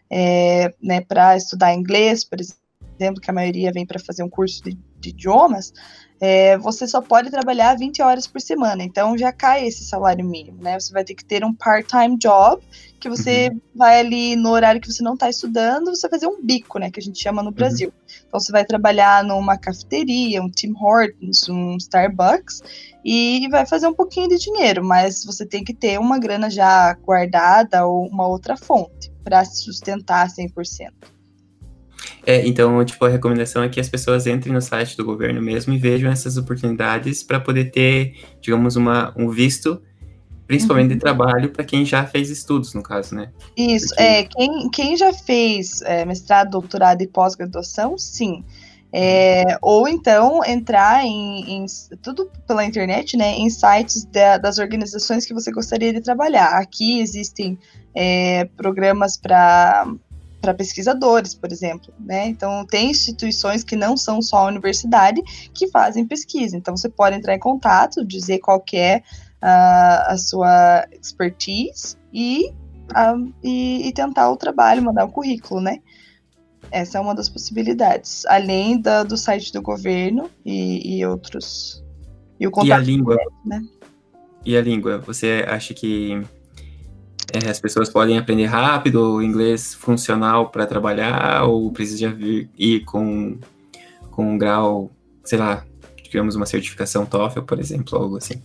é, 0.09 0.73
né, 0.81 1.01
para 1.01 1.37
estudar 1.37 1.73
inglês, 1.73 2.25
por 2.25 2.39
exemplo, 2.39 3.21
que 3.21 3.31
a 3.31 3.33
maioria 3.33 3.71
vem 3.71 3.85
para 3.85 3.99
fazer 3.99 4.23
um 4.23 4.29
curso 4.29 4.61
de, 4.63 4.77
de 4.99 5.09
idiomas, 5.09 5.73
é, 6.23 6.55
você 6.59 6.87
só 6.87 7.01
pode 7.01 7.31
trabalhar 7.31 7.75
20 7.75 7.99
horas 8.03 8.27
por 8.27 8.39
semana, 8.39 8.83
então 8.83 9.17
já 9.17 9.31
cai 9.31 9.65
esse 9.65 9.83
salário 9.83 10.23
mínimo, 10.23 10.61
né? 10.61 10.79
Você 10.79 10.93
vai 10.93 11.03
ter 11.03 11.15
que 11.15 11.25
ter 11.25 11.43
um 11.43 11.51
part-time 11.51 12.15
job, 12.15 12.61
que 12.99 13.09
você 13.09 13.49
uhum. 13.49 13.59
vai 13.73 13.99
ali 13.99 14.35
no 14.35 14.51
horário 14.51 14.79
que 14.79 14.91
você 14.91 15.01
não 15.01 15.15
está 15.15 15.27
estudando, 15.27 15.87
você 15.87 16.07
vai 16.07 16.19
fazer 16.19 16.27
um 16.27 16.39
bico, 16.39 16.77
né? 16.77 16.91
Que 16.91 16.99
a 16.99 17.03
gente 17.03 17.19
chama 17.19 17.41
no 17.41 17.49
uhum. 17.49 17.55
Brasil. 17.55 17.91
Então 18.27 18.39
você 18.39 18.51
vai 18.51 18.63
trabalhar 18.63 19.23
numa 19.23 19.57
cafeteria, 19.57 20.43
um 20.43 20.49
Tim 20.51 20.75
Hortons, 20.79 21.49
um 21.49 21.75
Starbucks, 21.77 22.61
e 23.03 23.47
vai 23.49 23.65
fazer 23.65 23.87
um 23.87 23.93
pouquinho 23.95 24.29
de 24.29 24.37
dinheiro, 24.37 24.85
mas 24.85 25.25
você 25.25 25.43
tem 25.43 25.63
que 25.63 25.73
ter 25.73 25.99
uma 25.99 26.19
grana 26.19 26.51
já 26.51 26.93
guardada 26.93 27.83
ou 27.87 28.05
uma 28.05 28.27
outra 28.27 28.55
fonte 28.55 29.11
para 29.23 29.43
se 29.43 29.63
sustentar 29.63 30.27
100%. 30.27 30.91
É, 32.25 32.45
então, 32.47 32.83
tipo, 32.85 33.03
a 33.05 33.09
recomendação 33.09 33.63
é 33.63 33.69
que 33.69 33.79
as 33.79 33.89
pessoas 33.89 34.27
entrem 34.27 34.53
no 34.53 34.61
site 34.61 34.95
do 34.95 35.05
governo 35.05 35.41
mesmo 35.41 35.73
e 35.73 35.77
vejam 35.77 36.11
essas 36.11 36.37
oportunidades 36.37 37.23
para 37.23 37.39
poder 37.39 37.71
ter, 37.71 38.15
digamos, 38.39 38.75
uma, 38.75 39.13
um 39.17 39.29
visto, 39.29 39.81
principalmente 40.47 40.89
uhum. 40.89 40.95
de 40.95 40.99
trabalho, 40.99 41.49
para 41.49 41.63
quem 41.63 41.85
já 41.85 42.05
fez 42.05 42.29
estudos, 42.29 42.73
no 42.73 42.83
caso, 42.83 43.15
né? 43.15 43.29
Isso, 43.57 43.89
Porque... 43.89 44.03
é, 44.03 44.23
quem, 44.23 44.69
quem 44.69 44.97
já 44.97 45.13
fez 45.13 45.81
é, 45.81 46.05
mestrado, 46.05 46.51
doutorado 46.51 47.01
e 47.01 47.07
pós-graduação, 47.07 47.97
sim. 47.97 48.43
É, 48.93 49.57
ou 49.61 49.87
então 49.87 50.43
entrar 50.45 51.05
em, 51.05 51.63
em, 51.63 51.65
tudo 52.01 52.29
pela 52.45 52.65
internet, 52.65 53.15
né, 53.15 53.31
em 53.37 53.49
sites 53.49 54.03
da, 54.03 54.37
das 54.37 54.57
organizações 54.57 55.25
que 55.25 55.33
você 55.33 55.49
gostaria 55.49 55.93
de 55.93 56.01
trabalhar. 56.01 56.57
Aqui 56.57 56.99
existem 56.99 57.57
é, 57.95 58.45
programas 58.57 59.15
para 59.15 59.87
para 60.41 60.53
pesquisadores, 60.55 61.35
por 61.35 61.51
exemplo, 61.51 61.93
né? 61.99 62.27
Então 62.27 62.65
tem 62.65 62.89
instituições 62.89 63.63
que 63.63 63.75
não 63.75 63.95
são 63.95 64.21
só 64.21 64.37
a 64.37 64.47
universidade 64.47 65.21
que 65.53 65.69
fazem 65.69 66.05
pesquisa. 66.05 66.57
Então 66.57 66.75
você 66.75 66.89
pode 66.89 67.15
entrar 67.15 67.35
em 67.35 67.39
contato, 67.39 68.03
dizer 68.03 68.39
qual 68.39 68.63
é 68.73 69.03
a, 69.39 70.13
a 70.13 70.17
sua 70.17 70.87
expertise 70.91 71.95
e, 72.11 72.51
a, 72.93 73.13
e, 73.43 73.87
e, 73.87 73.93
tentar 73.93 74.31
o 74.31 74.37
trabalho, 74.37 74.83
mandar 74.83 75.05
o 75.05 75.11
currículo, 75.11 75.61
né? 75.61 75.79
Essa 76.71 76.97
é 76.97 77.01
uma 77.01 77.13
das 77.13 77.29
possibilidades, 77.29 78.25
além 78.25 78.79
da, 78.81 79.03
do 79.03 79.17
site 79.17 79.53
do 79.53 79.61
governo 79.61 80.29
e, 80.43 80.97
e 80.97 81.05
outros. 81.05 81.83
E 82.39 82.47
o 82.47 82.51
contato. 82.51 82.69
E 82.69 82.73
a 82.73 82.77
língua. 82.77 83.17
Né? 83.45 83.61
E 84.43 84.57
a 84.57 84.61
língua, 84.61 84.97
você 84.99 85.45
acha 85.47 85.73
que 85.73 86.21
é, 87.33 87.49
as 87.49 87.59
pessoas 87.59 87.89
podem 87.89 88.17
aprender 88.17 88.45
rápido 88.45 89.15
o 89.15 89.21
inglês 89.21 89.73
funcional 89.73 90.49
para 90.49 90.65
trabalhar 90.65 91.43
ou 91.43 91.71
precisa 91.71 92.15
ir 92.57 92.81
com, 92.81 93.37
com 94.09 94.33
um 94.33 94.37
grau, 94.37 94.91
sei 95.23 95.37
lá, 95.37 95.65
digamos 96.03 96.35
uma 96.35 96.45
certificação 96.45 97.05
TOEFL, 97.05 97.41
por 97.41 97.59
exemplo, 97.59 97.97
algo 97.97 98.17
assim? 98.17 98.41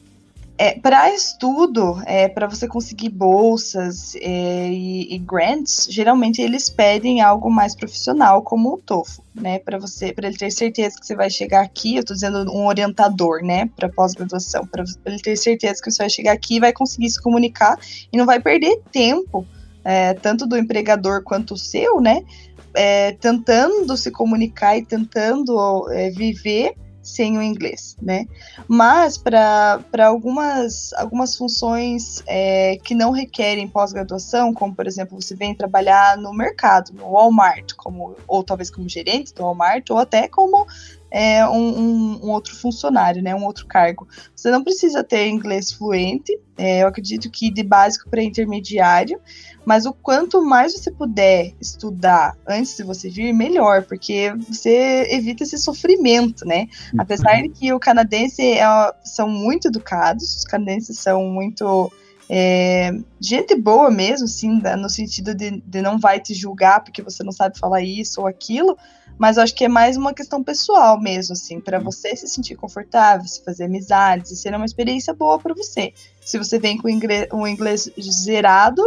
É, 0.58 0.78
para 0.80 1.12
estudo, 1.12 2.00
é, 2.06 2.28
para 2.28 2.46
você 2.46 2.66
conseguir 2.66 3.10
bolsas 3.10 4.16
é, 4.16 4.68
e, 4.70 5.14
e, 5.14 5.18
grants, 5.18 5.86
geralmente 5.90 6.40
eles 6.40 6.70
pedem 6.70 7.20
algo 7.20 7.50
mais 7.50 7.74
profissional, 7.74 8.40
como 8.40 8.72
o 8.72 8.78
TOEFL, 8.78 9.20
né? 9.34 9.58
Para 9.58 9.78
você, 9.78 10.14
para 10.14 10.28
ele 10.28 10.38
ter 10.38 10.50
certeza 10.50 10.98
que 10.98 11.06
você 11.06 11.14
vai 11.14 11.28
chegar 11.28 11.60
aqui, 11.60 11.96
eu 11.96 12.00
estou 12.00 12.14
dizendo 12.14 12.50
um 12.50 12.66
orientador, 12.66 13.42
né? 13.42 13.68
Para 13.76 13.90
pós-graduação, 13.90 14.66
para 14.66 14.82
ele 15.04 15.18
ter 15.18 15.36
certeza 15.36 15.82
que 15.82 15.90
você 15.90 15.98
vai 15.98 16.08
chegar 16.08 16.32
aqui 16.32 16.56
e 16.56 16.60
vai 16.60 16.72
conseguir 16.72 17.10
se 17.10 17.20
comunicar 17.20 17.78
e 18.10 18.16
não 18.16 18.24
vai 18.24 18.40
perder 18.40 18.80
tempo, 18.90 19.46
é, 19.84 20.14
tanto 20.14 20.46
do 20.46 20.56
empregador 20.56 21.22
quanto 21.22 21.52
o 21.52 21.58
seu, 21.58 22.00
né? 22.00 22.24
É, 22.72 23.12
tentando 23.12 23.94
se 23.94 24.10
comunicar 24.10 24.78
e 24.78 24.84
tentando 24.86 25.90
é, 25.92 26.08
viver 26.08 26.74
sem 27.06 27.38
o 27.38 27.42
inglês, 27.42 27.96
né? 28.02 28.26
Mas 28.66 29.16
para 29.16 29.80
algumas, 30.06 30.92
algumas 30.94 31.36
funções 31.36 32.22
é, 32.26 32.78
que 32.82 32.94
não 32.94 33.12
requerem 33.12 33.68
pós-graduação, 33.68 34.52
como 34.52 34.74
por 34.74 34.86
exemplo, 34.86 35.20
você 35.20 35.34
vem 35.34 35.54
trabalhar 35.54 36.16
no 36.16 36.32
mercado, 36.34 36.92
no 36.92 37.12
Walmart, 37.12 37.74
como, 37.76 38.16
ou 38.26 38.42
talvez 38.42 38.70
como 38.70 38.88
gerente 38.88 39.32
do 39.32 39.42
Walmart, 39.42 39.88
ou 39.90 39.98
até 39.98 40.28
como 40.28 40.66
é, 41.10 41.46
um, 41.48 41.78
um, 41.78 42.20
um, 42.24 42.30
outro 42.30 42.54
funcionário, 42.56 43.22
né, 43.22 43.34
um 43.34 43.44
outro 43.44 43.66
cargo. 43.66 44.06
Você 44.34 44.50
não 44.50 44.62
precisa 44.62 45.04
ter 45.04 45.28
inglês 45.28 45.72
fluente, 45.72 46.38
é, 46.56 46.82
eu 46.82 46.88
acredito 46.88 47.30
que 47.30 47.50
de 47.50 47.62
básico 47.62 48.08
para 48.08 48.22
intermediário, 48.22 49.20
mas 49.64 49.84
o 49.84 49.92
quanto 49.92 50.42
mais 50.44 50.72
você 50.72 50.90
puder 50.90 51.52
estudar 51.60 52.36
antes 52.46 52.76
de 52.76 52.82
você 52.82 53.08
vir, 53.08 53.32
melhor, 53.32 53.84
porque 53.84 54.32
você 54.48 55.08
evita 55.10 55.42
esse 55.42 55.58
sofrimento, 55.58 56.44
né? 56.46 56.68
Uhum. 56.92 57.00
Apesar 57.00 57.42
de 57.42 57.48
que 57.48 57.72
o 57.72 57.80
canadense 57.80 58.42
é, 58.42 58.64
são 59.04 59.28
muito 59.28 59.68
educados, 59.68 60.36
os 60.36 60.44
canadenses 60.44 60.98
são 60.98 61.24
muito 61.24 61.90
é, 62.28 62.90
gente 63.20 63.54
boa 63.54 63.90
mesmo, 63.90 64.26
sim, 64.26 64.60
no 64.78 64.90
sentido 64.90 65.34
de, 65.34 65.62
de 65.64 65.80
não 65.80 65.98
vai 65.98 66.18
te 66.20 66.34
julgar 66.34 66.82
porque 66.82 67.02
você 67.02 67.22
não 67.22 67.32
sabe 67.32 67.58
falar 67.58 67.82
isso 67.82 68.20
ou 68.20 68.26
aquilo, 68.26 68.76
mas 69.18 69.36
eu 69.36 69.42
acho 69.42 69.54
que 69.54 69.64
é 69.64 69.68
mais 69.68 69.96
uma 69.96 70.12
questão 70.12 70.42
pessoal 70.42 71.00
mesmo, 71.00 71.32
assim, 71.32 71.60
para 71.60 71.78
uhum. 71.78 71.84
você 71.84 72.14
se 72.16 72.28
sentir 72.28 72.56
confortável, 72.56 73.26
se 73.26 73.42
fazer 73.44 73.64
amizades, 73.64 74.30
e 74.30 74.36
ser 74.36 74.54
uma 74.54 74.64
experiência 74.64 75.14
boa 75.14 75.38
para 75.38 75.54
você. 75.54 75.92
Se 76.20 76.38
você 76.38 76.58
vem 76.58 76.76
com 76.76 76.88
um 77.32 77.46
inglês 77.46 77.90
zerado, 78.00 78.82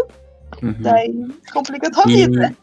Uhum. 0.61 0.75
Daí 0.79 1.27
complica 1.53 1.87
a 1.87 1.91
tua 1.91 2.11
e, 2.11 2.15
vida. 2.15 2.55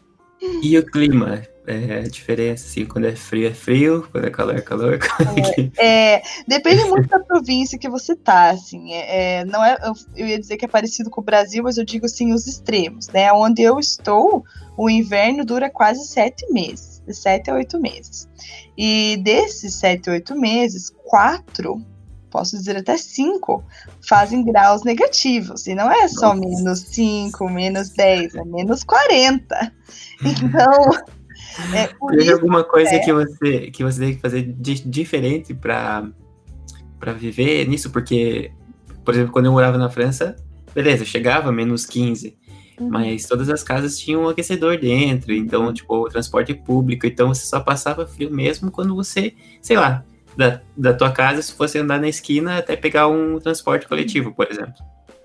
E 0.61 0.77
o 0.77 0.85
clima? 0.85 1.41
É, 1.65 1.99
a 1.99 2.07
diferença, 2.07 2.65
assim, 2.65 2.85
quando 2.85 3.05
é 3.05 3.15
frio 3.15 3.47
é 3.47 3.53
frio, 3.53 4.07
quando 4.09 4.25
é 4.25 4.29
calor 4.29 4.55
é 4.55 4.61
calor. 4.61 4.99
É, 5.77 6.13
é, 6.15 6.21
depende 6.47 6.85
muito 6.85 7.09
da 7.09 7.19
província 7.19 7.77
que 7.77 7.89
você 7.89 8.15
tá, 8.15 8.51
assim. 8.51 8.93
É, 8.93 9.39
é, 9.39 9.45
não 9.45 9.63
é, 9.63 9.77
eu, 9.83 9.93
eu, 10.15 10.27
ia 10.27 10.39
dizer 10.39 10.55
que 10.55 10.65
é 10.65 10.67
parecido 10.67 11.09
com 11.09 11.19
o 11.19 11.23
Brasil, 11.23 11.63
mas 11.63 11.77
eu 11.77 11.83
digo 11.83 12.05
assim, 12.05 12.33
os 12.33 12.47
extremos, 12.47 13.07
né? 13.09 13.33
Onde 13.33 13.63
eu 13.63 13.79
estou, 13.79 14.45
o 14.77 14.89
inverno 14.89 15.43
dura 15.43 15.69
quase 15.69 16.07
sete 16.07 16.45
meses, 16.53 16.96
sete 17.13 17.49
a 17.49 17.55
oito 17.55 17.79
meses. 17.79 18.27
E 18.77 19.17
desses 19.23 19.75
sete 19.75 20.09
a 20.09 20.13
oito 20.13 20.35
meses, 20.35 20.91
quatro 21.05 21.81
posso 22.29 22.57
dizer 22.57 22.77
até 22.77 22.97
5, 22.97 23.63
fazem 24.07 24.43
graus 24.43 24.83
negativos. 24.83 25.65
E 25.67 25.73
não 25.73 25.91
é 25.91 26.07
só 26.07 26.35
Nossa. 26.35 26.47
menos 26.47 26.79
5, 26.81 27.49
menos 27.49 27.89
10, 27.89 28.35
é 28.35 28.43
menos 28.43 28.83
40. 28.83 29.73
Então. 30.19 30.73
É, 31.73 31.87
Tem 32.17 32.31
alguma 32.31 32.63
coisa 32.63 32.89
é... 32.89 32.99
que, 32.99 33.13
você, 33.13 33.71
que 33.71 33.83
você 33.83 33.99
tem 33.99 34.15
que 34.15 34.21
fazer 34.21 34.41
de, 34.41 34.81
diferente 34.87 35.53
para 35.53 36.11
viver 37.15 37.67
nisso? 37.67 37.91
Porque, 37.91 38.51
por 39.05 39.13
exemplo, 39.13 39.31
quando 39.31 39.45
eu 39.45 39.51
morava 39.51 39.77
na 39.77 39.89
França, 39.89 40.35
beleza, 40.73 41.05
chegava 41.05 41.49
a 41.49 41.51
menos 41.51 41.85
15. 41.85 42.35
Uhum. 42.79 42.89
Mas 42.89 43.25
todas 43.25 43.49
as 43.49 43.63
casas 43.63 43.97
tinham 43.97 44.23
um 44.23 44.29
aquecedor 44.29 44.77
dentro, 44.79 45.33
então, 45.33 45.73
tipo, 45.73 45.95
o 45.95 46.09
transporte 46.09 46.53
público, 46.53 47.07
então 47.07 47.29
você 47.29 47.45
só 47.45 47.59
passava 47.59 48.05
frio 48.05 48.31
mesmo 48.31 48.69
quando 48.69 48.95
você, 48.95 49.33
sei 49.61 49.77
lá, 49.77 50.03
da, 50.35 50.61
da 50.75 50.93
tua 50.93 51.11
casa, 51.11 51.41
se 51.41 51.53
fosse 51.53 51.79
andar 51.79 51.99
na 51.99 52.07
esquina 52.07 52.59
até 52.59 52.75
pegar 52.75 53.07
um 53.07 53.39
transporte 53.39 53.87
coletivo, 53.87 54.33
por 54.33 54.49
exemplo. 54.49 54.75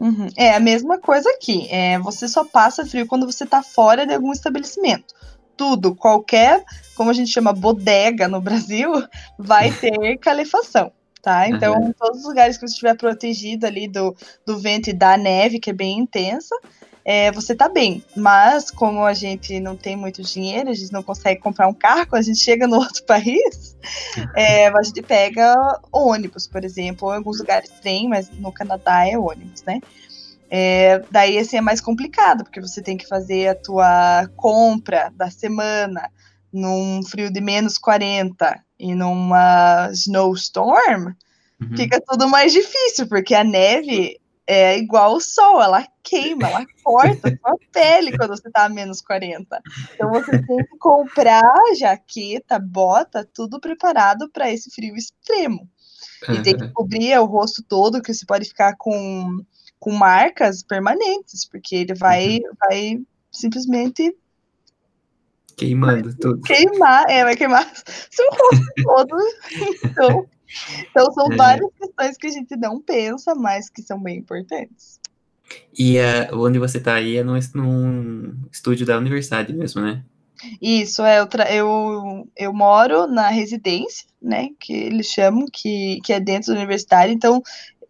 Uhum. 0.00 0.28
É 0.36 0.54
a 0.54 0.60
mesma 0.60 0.98
coisa 0.98 1.28
aqui. 1.30 1.68
É, 1.70 1.98
você 1.98 2.26
só 2.26 2.44
passa 2.44 2.86
frio 2.86 3.06
quando 3.06 3.26
você 3.26 3.44
está 3.44 3.62
fora 3.62 4.06
de 4.06 4.14
algum 4.14 4.32
estabelecimento. 4.32 5.14
Tudo, 5.54 5.94
qualquer, 5.94 6.64
como 6.96 7.10
a 7.10 7.12
gente 7.12 7.30
chama, 7.30 7.52
bodega 7.52 8.26
no 8.26 8.40
Brasil, 8.40 8.90
vai 9.38 9.70
ter 9.78 10.16
calefação 10.18 10.90
tá? 11.22 11.48
Então, 11.48 11.74
uhum. 11.76 11.92
todos 11.92 12.18
os 12.18 12.26
lugares 12.26 12.56
que 12.56 12.66
você 12.66 12.72
estiver 12.72 12.96
protegido 12.96 13.64
ali 13.64 13.86
do, 13.86 14.14
do 14.44 14.58
vento 14.58 14.90
e 14.90 14.92
da 14.92 15.16
neve, 15.16 15.60
que 15.60 15.70
é 15.70 15.72
bem 15.72 16.00
intensa, 16.00 16.54
é, 17.04 17.32
você 17.32 17.54
tá 17.54 17.68
bem. 17.68 18.04
Mas, 18.16 18.70
como 18.70 19.04
a 19.04 19.14
gente 19.14 19.58
não 19.60 19.76
tem 19.76 19.96
muito 19.96 20.22
dinheiro, 20.22 20.70
a 20.70 20.74
gente 20.74 20.92
não 20.92 21.02
consegue 21.02 21.40
comprar 21.40 21.68
um 21.68 21.74
carro, 21.74 22.06
quando 22.06 22.20
a 22.20 22.24
gente 22.24 22.38
chega 22.38 22.66
no 22.66 22.76
outro 22.80 23.04
país, 23.04 23.76
é, 24.36 24.68
a 24.68 24.82
gente 24.82 25.02
pega 25.02 25.80
ônibus, 25.90 26.46
por 26.46 26.64
exemplo, 26.64 27.08
ou 27.08 27.14
em 27.14 27.18
alguns 27.18 27.38
lugares 27.38 27.70
tem, 27.82 28.08
mas 28.08 28.30
no 28.30 28.52
Canadá 28.52 29.06
é 29.06 29.18
ônibus, 29.18 29.62
né? 29.64 29.80
É, 30.54 31.02
daí, 31.10 31.38
assim, 31.38 31.56
é 31.56 31.62
mais 31.62 31.80
complicado, 31.80 32.44
porque 32.44 32.60
você 32.60 32.82
tem 32.82 32.96
que 32.96 33.08
fazer 33.08 33.48
a 33.48 33.54
tua 33.54 34.28
compra 34.36 35.10
da 35.16 35.30
semana 35.30 36.10
num 36.52 37.02
frio 37.02 37.32
de 37.32 37.40
menos 37.40 37.78
40 37.78 38.60
e 38.78 38.94
numa 38.94 39.88
snowstorm, 39.92 41.14
uhum. 41.58 41.76
fica 41.76 41.98
tudo 42.06 42.28
mais 42.28 42.52
difícil, 42.52 43.06
porque 43.06 43.34
a 43.34 43.42
neve 43.42 44.20
é 44.46 44.76
igual 44.76 45.14
o 45.14 45.20
sol, 45.20 45.62
ela 45.62 45.86
queima, 46.02 46.48
ela 46.48 46.66
corta 46.82 47.28
a 47.28 47.36
sua 47.36 47.58
pele 47.72 48.16
quando 48.16 48.30
você 48.30 48.50
tá 48.50 48.64
a 48.64 48.68
menos 48.68 49.00
40. 49.00 49.60
Então 49.94 50.10
você 50.10 50.42
tem 50.42 50.56
que 50.58 50.76
comprar 50.78 51.52
jaqueta, 51.78 52.58
bota, 52.58 53.28
tudo 53.32 53.60
preparado 53.60 54.28
para 54.30 54.50
esse 54.50 54.70
frio 54.70 54.96
extremo. 54.96 55.68
E 56.28 56.42
tem 56.42 56.56
que 56.56 56.68
cobrir 56.68 57.18
o 57.18 57.24
rosto 57.24 57.62
todo, 57.62 58.00
que 58.00 58.12
você 58.12 58.24
pode 58.24 58.46
ficar 58.46 58.76
com, 58.76 59.44
com 59.78 59.92
marcas 59.92 60.62
permanentes, 60.62 61.44
porque 61.44 61.76
ele 61.76 61.94
vai, 61.94 62.36
uhum. 62.36 62.52
vai 62.60 63.00
simplesmente 63.30 64.16
Queimando 65.56 66.14
tudo. 66.16 66.40
Queimar, 66.42 67.08
é, 67.08 67.24
vai 67.24 67.36
queimar 67.36 67.70
seu 68.10 68.26
rosto 68.30 68.64
todo. 68.82 69.16
Então, 69.84 70.26
então 70.90 71.12
são 71.12 71.32
é. 71.32 71.36
várias 71.36 71.70
questões 71.78 72.16
que 72.16 72.26
a 72.26 72.30
gente 72.30 72.56
não 72.56 72.80
pensa, 72.80 73.34
mas 73.34 73.68
que 73.68 73.82
são 73.82 74.00
bem 74.00 74.18
importantes. 74.18 75.00
E 75.76 75.98
uh, 75.98 76.38
onde 76.38 76.58
você 76.58 76.78
está 76.78 76.94
aí 76.94 77.16
é 77.16 77.24
num, 77.24 77.38
num 77.54 78.34
estúdio 78.50 78.86
da 78.86 78.96
universidade 78.96 79.52
mesmo, 79.52 79.82
né? 79.82 80.02
Isso, 80.60 81.02
é, 81.02 81.20
eu, 81.20 81.28
eu, 81.50 82.28
eu 82.36 82.52
moro 82.52 83.06
na 83.06 83.28
residência, 83.28 84.06
né, 84.20 84.48
que 84.58 84.72
eles 84.72 85.06
chamam, 85.06 85.46
que, 85.46 86.00
que 86.02 86.12
é 86.12 86.18
dentro 86.18 86.52
da 86.52 86.58
universidade, 86.58 87.12
então, 87.12 87.40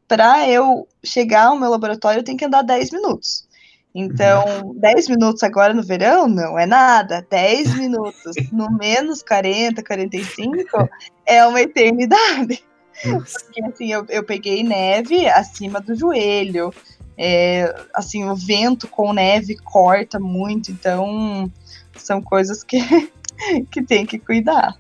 para 0.07 0.47
eu 0.49 0.87
chegar 1.03 1.47
ao 1.47 1.59
meu 1.59 1.71
laboratório, 1.71 2.21
eu 2.21 2.25
tenho 2.25 2.37
que 2.37 2.45
andar 2.45 2.63
10 2.63 2.91
minutos. 2.91 3.47
Então, 3.95 4.75
10 4.77 5.09
minutos 5.09 5.43
agora 5.43 5.75
no 5.75 5.83
verão 5.83 6.27
não 6.27 6.59
é 6.59 6.65
nada. 6.65 7.27
10 7.29 7.77
minutos 7.79 8.35
no 8.51 8.71
menos 8.77 9.23
40, 9.23 9.83
45 9.83 10.89
é 11.27 11.45
uma 11.47 11.61
eternidade. 11.61 12.63
Porque 13.03 13.65
assim, 13.65 13.93
eu, 13.93 14.05
eu 14.09 14.25
peguei 14.25 14.63
neve 14.63 15.29
acima 15.29 15.81
do 15.81 15.95
joelho. 15.95 16.73
É, 17.17 17.75
assim, 17.95 18.25
o 18.25 18.35
vento 18.35 18.89
com 18.89 19.13
neve 19.13 19.57
corta 19.57 20.19
muito, 20.19 20.71
então 20.71 21.51
são 21.95 22.23
coisas 22.23 22.65
que, 22.65 22.79
que 23.71 23.83
tem 23.83 24.07
que 24.07 24.19
cuidar. 24.19 24.77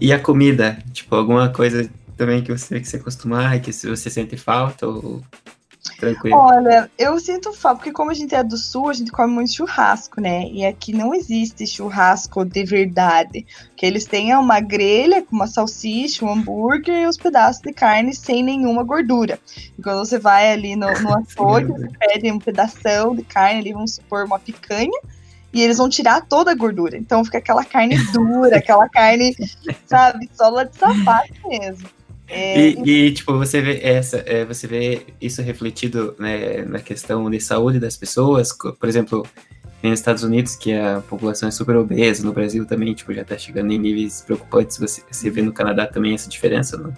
E 0.00 0.12
a 0.12 0.18
comida? 0.20 0.78
Tipo, 0.92 1.16
alguma 1.16 1.48
coisa 1.48 1.90
também 2.16 2.42
que 2.42 2.52
você 2.52 2.78
que 2.78 2.86
você 2.86 2.98
costuma, 2.98 3.58
que 3.58 3.72
você 3.72 4.10
sente 4.10 4.36
falta 4.36 4.86
ou 4.86 5.22
Tranquilo. 5.98 6.36
Olha, 6.36 6.90
eu 6.98 7.18
sinto 7.18 7.52
falta, 7.52 7.78
porque 7.78 7.92
como 7.92 8.10
a 8.10 8.14
gente 8.14 8.34
é 8.34 8.42
do 8.42 8.56
sul, 8.56 8.88
a 8.88 8.92
gente 8.92 9.10
come 9.10 9.32
muito 9.32 9.52
churrasco, 9.52 10.20
né? 10.20 10.44
E 10.48 10.64
aqui 10.64 10.92
não 10.92 11.14
existe 11.14 11.66
churrasco 11.66 12.44
de 12.44 12.64
verdade. 12.64 13.46
Que 13.76 13.86
eles 13.86 14.04
têm 14.04 14.34
uma 14.34 14.60
grelha 14.60 15.22
com 15.22 15.36
uma 15.36 15.46
salsicha, 15.46 16.24
um 16.24 16.32
hambúrguer 16.32 17.02
e 17.02 17.06
os 17.06 17.16
pedaços 17.16 17.62
de 17.62 17.72
carne 17.72 18.14
sem 18.14 18.42
nenhuma 18.42 18.82
gordura. 18.82 19.38
E 19.78 19.82
quando 19.82 19.98
você 19.98 20.18
vai 20.18 20.52
ali 20.52 20.76
no, 20.76 20.86
no 21.00 21.14
açougue, 21.18 21.72
você 21.72 21.88
pede 21.98 22.30
um 22.30 22.38
pedaço 22.38 22.76
de 23.14 23.22
carne 23.22 23.60
ali, 23.60 23.72
vamos 23.72 23.94
supor, 23.94 24.24
uma 24.24 24.38
picanha 24.38 25.00
e 25.52 25.62
eles 25.62 25.78
vão 25.78 25.88
tirar 25.88 26.22
toda 26.22 26.50
a 26.50 26.54
gordura. 26.54 26.96
Então 26.96 27.24
fica 27.24 27.38
aquela 27.38 27.64
carne 27.64 27.96
dura, 28.12 28.58
aquela 28.58 28.88
carne, 28.88 29.36
sabe, 29.86 30.30
sola 30.32 30.64
de 30.64 30.76
sapato 30.76 31.34
mesmo. 31.48 31.88
É... 32.30 32.70
E, 32.70 33.06
e, 33.06 33.12
tipo, 33.12 33.36
você 33.36 33.60
vê 33.60 33.80
essa, 33.82 34.18
é, 34.18 34.44
você 34.44 34.66
vê 34.66 35.02
isso 35.20 35.42
refletido 35.42 36.14
né, 36.18 36.64
na 36.64 36.78
questão 36.78 37.28
de 37.28 37.40
saúde 37.40 37.80
das 37.80 37.96
pessoas, 37.96 38.52
por 38.52 38.88
exemplo, 38.88 39.26
nos 39.82 39.98
Estados 39.98 40.22
Unidos, 40.22 40.54
que 40.54 40.72
a 40.72 41.02
população 41.08 41.48
é 41.48 41.52
super 41.52 41.76
obesa, 41.76 42.24
no 42.24 42.32
Brasil 42.32 42.64
também, 42.64 42.94
tipo, 42.94 43.12
já 43.12 43.24
tá 43.24 43.36
chegando 43.36 43.72
em 43.72 43.78
níveis 43.78 44.22
preocupantes, 44.22 44.78
você, 44.78 45.02
você 45.10 45.28
vê 45.28 45.42
no 45.42 45.52
Canadá 45.52 45.86
também 45.86 46.14
essa 46.14 46.28
diferença, 46.28 46.76
não? 46.76 46.94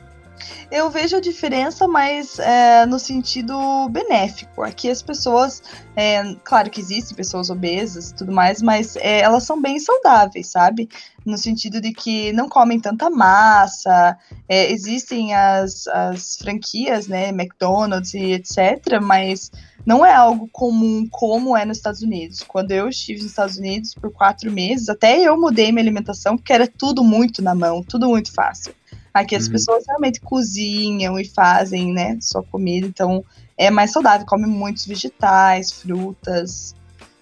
Eu 0.72 0.88
vejo 0.88 1.18
a 1.18 1.20
diferença, 1.20 1.86
mas 1.86 2.38
é, 2.38 2.86
no 2.86 2.98
sentido 2.98 3.90
benéfico. 3.90 4.62
Aqui 4.62 4.88
as 4.88 5.02
pessoas, 5.02 5.62
é, 5.94 6.34
claro 6.42 6.70
que 6.70 6.80
existem 6.80 7.14
pessoas 7.14 7.50
obesas 7.50 8.08
e 8.08 8.14
tudo 8.14 8.32
mais, 8.32 8.62
mas 8.62 8.96
é, 8.96 9.20
elas 9.20 9.44
são 9.44 9.60
bem 9.60 9.78
saudáveis, 9.78 10.46
sabe? 10.46 10.88
No 11.26 11.36
sentido 11.36 11.78
de 11.78 11.92
que 11.92 12.32
não 12.32 12.48
comem 12.48 12.80
tanta 12.80 13.10
massa, 13.10 14.16
é, 14.48 14.72
existem 14.72 15.34
as, 15.34 15.86
as 15.88 16.36
franquias, 16.36 17.06
né, 17.06 17.28
McDonald's 17.28 18.14
e 18.14 18.32
etc., 18.32 18.98
mas 19.02 19.52
não 19.84 20.06
é 20.06 20.14
algo 20.14 20.48
comum 20.50 21.06
como 21.10 21.54
é 21.54 21.66
nos 21.66 21.76
Estados 21.76 22.00
Unidos. 22.00 22.42
Quando 22.42 22.72
eu 22.72 22.88
estive 22.88 23.20
nos 23.20 23.28
Estados 23.28 23.58
Unidos 23.58 23.92
por 23.92 24.10
quatro 24.10 24.50
meses, 24.50 24.88
até 24.88 25.20
eu 25.20 25.38
mudei 25.38 25.70
minha 25.70 25.84
alimentação, 25.84 26.34
porque 26.34 26.54
era 26.54 26.66
tudo 26.66 27.04
muito 27.04 27.42
na 27.42 27.54
mão, 27.54 27.82
tudo 27.82 28.08
muito 28.08 28.32
fácil. 28.32 28.74
Aqui 29.12 29.36
as 29.36 29.46
uhum. 29.46 29.52
pessoas 29.52 29.84
realmente 29.86 30.20
cozinham 30.20 31.18
e 31.18 31.24
fazem, 31.24 31.92
né, 31.92 32.16
sua 32.20 32.42
comida, 32.42 32.86
então 32.86 33.24
é 33.56 33.70
mais 33.70 33.92
saudável, 33.92 34.26
come 34.26 34.46
muitos 34.46 34.86
vegetais, 34.86 35.70
frutas 35.72 36.74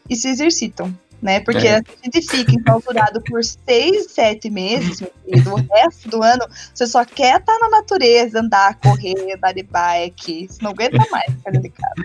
e 0.08 0.14
se 0.14 0.28
exercitam, 0.28 0.96
né? 1.20 1.40
Porque 1.40 1.66
é. 1.66 1.78
a 1.78 1.82
gente 2.04 2.22
fica 2.22 2.52
enclausurado 2.52 3.20
por 3.22 3.42
seis, 3.44 4.12
sete 4.12 4.48
meses, 4.48 5.02
e 5.26 5.40
do 5.40 5.54
resto 5.56 6.08
do 6.08 6.22
ano 6.22 6.46
você 6.72 6.86
só 6.86 7.04
quer 7.04 7.40
estar 7.40 7.58
na 7.58 7.68
natureza, 7.68 8.40
andar, 8.40 8.76
correr, 8.76 9.34
andar 9.34 9.52
de 9.52 9.64
bike, 9.64 10.48
você 10.48 10.62
não 10.62 10.70
aguenta 10.70 10.98
mais 11.10 11.32
ficar 11.32 11.50
delicado. 11.50 12.04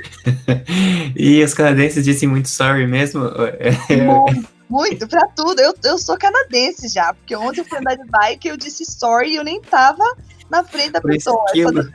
e 1.15 1.43
os 1.43 1.53
canadenses 1.53 2.03
dizem 2.03 2.27
muito 2.27 2.49
sorry 2.49 2.87
mesmo? 2.87 3.21
Muito. 3.23 4.54
Muito, 4.69 5.07
pra 5.07 5.27
tudo. 5.27 5.59
Eu, 5.59 5.73
eu 5.83 5.97
sou 5.97 6.17
canadense 6.17 6.87
já, 6.87 7.13
porque 7.13 7.35
ontem 7.35 7.61
eu 7.61 7.65
fui 7.65 7.77
andar 7.77 7.95
de 7.95 8.05
bike 8.05 8.47
e 8.47 8.51
eu 8.51 8.57
disse 8.57 8.85
sorry 8.85 9.31
e 9.31 9.35
eu 9.35 9.43
nem 9.43 9.61
tava 9.61 10.03
na 10.49 10.63
frente 10.63 10.91
da 10.91 11.01
Por 11.01 11.11
pessoa. 11.11 11.43
Só 11.47 11.71
deixei 11.71 11.93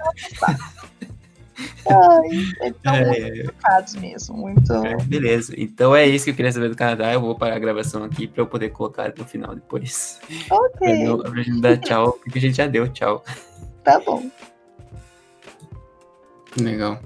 Ai, 1.86 2.68
então, 2.68 2.94
é, 2.94 3.04
muito 3.04 3.96
é, 3.96 4.00
mesmo, 4.00 4.36
muito. 4.36 4.72
É, 4.72 4.96
beleza, 5.04 5.52
então 5.56 5.94
é 5.94 6.06
isso 6.06 6.24
que 6.24 6.30
eu 6.30 6.34
queria 6.34 6.52
saber 6.52 6.68
do 6.68 6.76
Canadá. 6.76 7.12
Eu 7.12 7.20
vou 7.20 7.36
parar 7.36 7.56
a 7.56 7.58
gravação 7.58 8.02
aqui 8.02 8.26
para 8.26 8.42
eu 8.42 8.46
poder 8.46 8.70
colocar 8.70 9.12
no 9.16 9.24
final 9.24 9.54
depois. 9.54 10.20
Ok. 10.50 11.18
Pra, 11.18 11.30
pra 11.30 11.42
gente 11.42 11.60
dar 11.60 11.76
tchau, 11.78 12.12
porque 12.12 12.38
a 12.38 12.42
gente 12.42 12.56
já 12.56 12.66
deu 12.66 12.88
tchau. 12.88 13.24
Tá 13.84 13.98
bom. 14.00 14.30
Legal. 16.58 17.00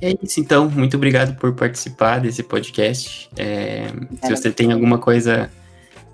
É 0.00 0.14
isso, 0.22 0.40
então. 0.40 0.68
Muito 0.68 0.96
obrigado 0.96 1.36
por 1.36 1.54
participar 1.54 2.20
desse 2.20 2.42
podcast. 2.42 3.28
É, 3.36 3.86
se 4.22 4.30
você 4.30 4.50
tem 4.50 4.72
alguma 4.72 4.98
coisa 4.98 5.50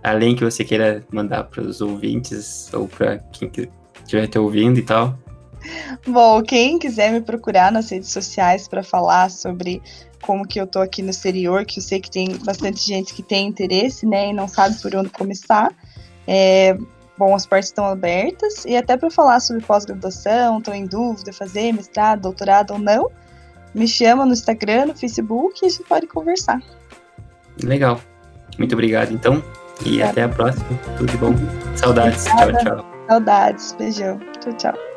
além 0.03 0.35
que 0.35 0.45
você 0.45 0.65
queira 0.65 1.05
mandar 1.13 1.45
para 1.45 1.63
os 1.63 1.81
ouvintes 1.81 2.73
ou 2.73 2.89
para 2.89 3.19
quem 3.33 3.51
estiver 4.03 4.27
te 4.27 4.39
ouvindo 4.39 4.79
e 4.79 4.83
tal. 4.83 5.19
Bom, 6.07 6.43
quem 6.43 6.79
quiser 6.79 7.13
me 7.13 7.21
procurar 7.21 7.71
nas 7.71 7.91
redes 7.91 8.11
sociais 8.11 8.67
para 8.67 8.83
falar 8.83 9.31
sobre 9.31 9.83
como 10.23 10.47
que 10.47 10.61
eu 10.61 10.67
tô 10.67 10.81
aqui 10.81 11.03
no 11.03 11.11
exterior, 11.11 11.65
que 11.65 11.79
eu 11.79 11.83
sei 11.83 12.01
que 12.01 12.11
tem 12.11 12.37
bastante 12.45 12.87
gente 12.87 13.13
que 13.13 13.23
tem 13.23 13.47
interesse, 13.47 14.07
né, 14.07 14.29
e 14.29 14.33
não 14.33 14.49
sabe 14.49 14.81
por 14.81 14.95
onde 14.95 15.11
começar, 15.11 15.75
é, 16.27 16.77
bom, 17.19 17.35
as 17.35 17.47
portas 17.47 17.67
estão 17.67 17.87
abertas. 17.87 18.65
E 18.65 18.77
até 18.77 18.97
para 18.97 19.11
falar 19.11 19.41
sobre 19.41 19.63
pós-graduação, 19.63 20.59
estou 20.59 20.75
em 20.75 20.87
dúvida, 20.87 21.33
fazer 21.33 21.73
mestrado, 21.73 22.23
doutorado 22.23 22.73
ou 22.73 22.79
não, 22.79 23.11
me 23.75 23.87
chama 23.87 24.25
no 24.25 24.33
Instagram, 24.33 24.87
no 24.87 24.95
Facebook 24.95 25.61
e 25.63 25.67
a 25.67 25.69
gente 25.69 25.85
pode 25.85 26.07
conversar. 26.07 26.61
Legal. 27.63 28.01
Muito 28.59 28.73
obrigado, 28.73 29.13
então. 29.13 29.43
E 29.85 30.03
até 30.03 30.25
a 30.25 30.29
próxima. 30.29 30.67
Tudo 30.97 31.11
de 31.11 31.17
bom. 31.17 31.35
Saudades. 31.77 32.27
Obrigada. 32.27 32.59
Tchau, 32.59 32.77
tchau. 32.77 33.07
Saudades. 33.09 33.73
Beijão. 33.79 34.21
Tchau, 34.41 34.53
tchau. 34.55 34.90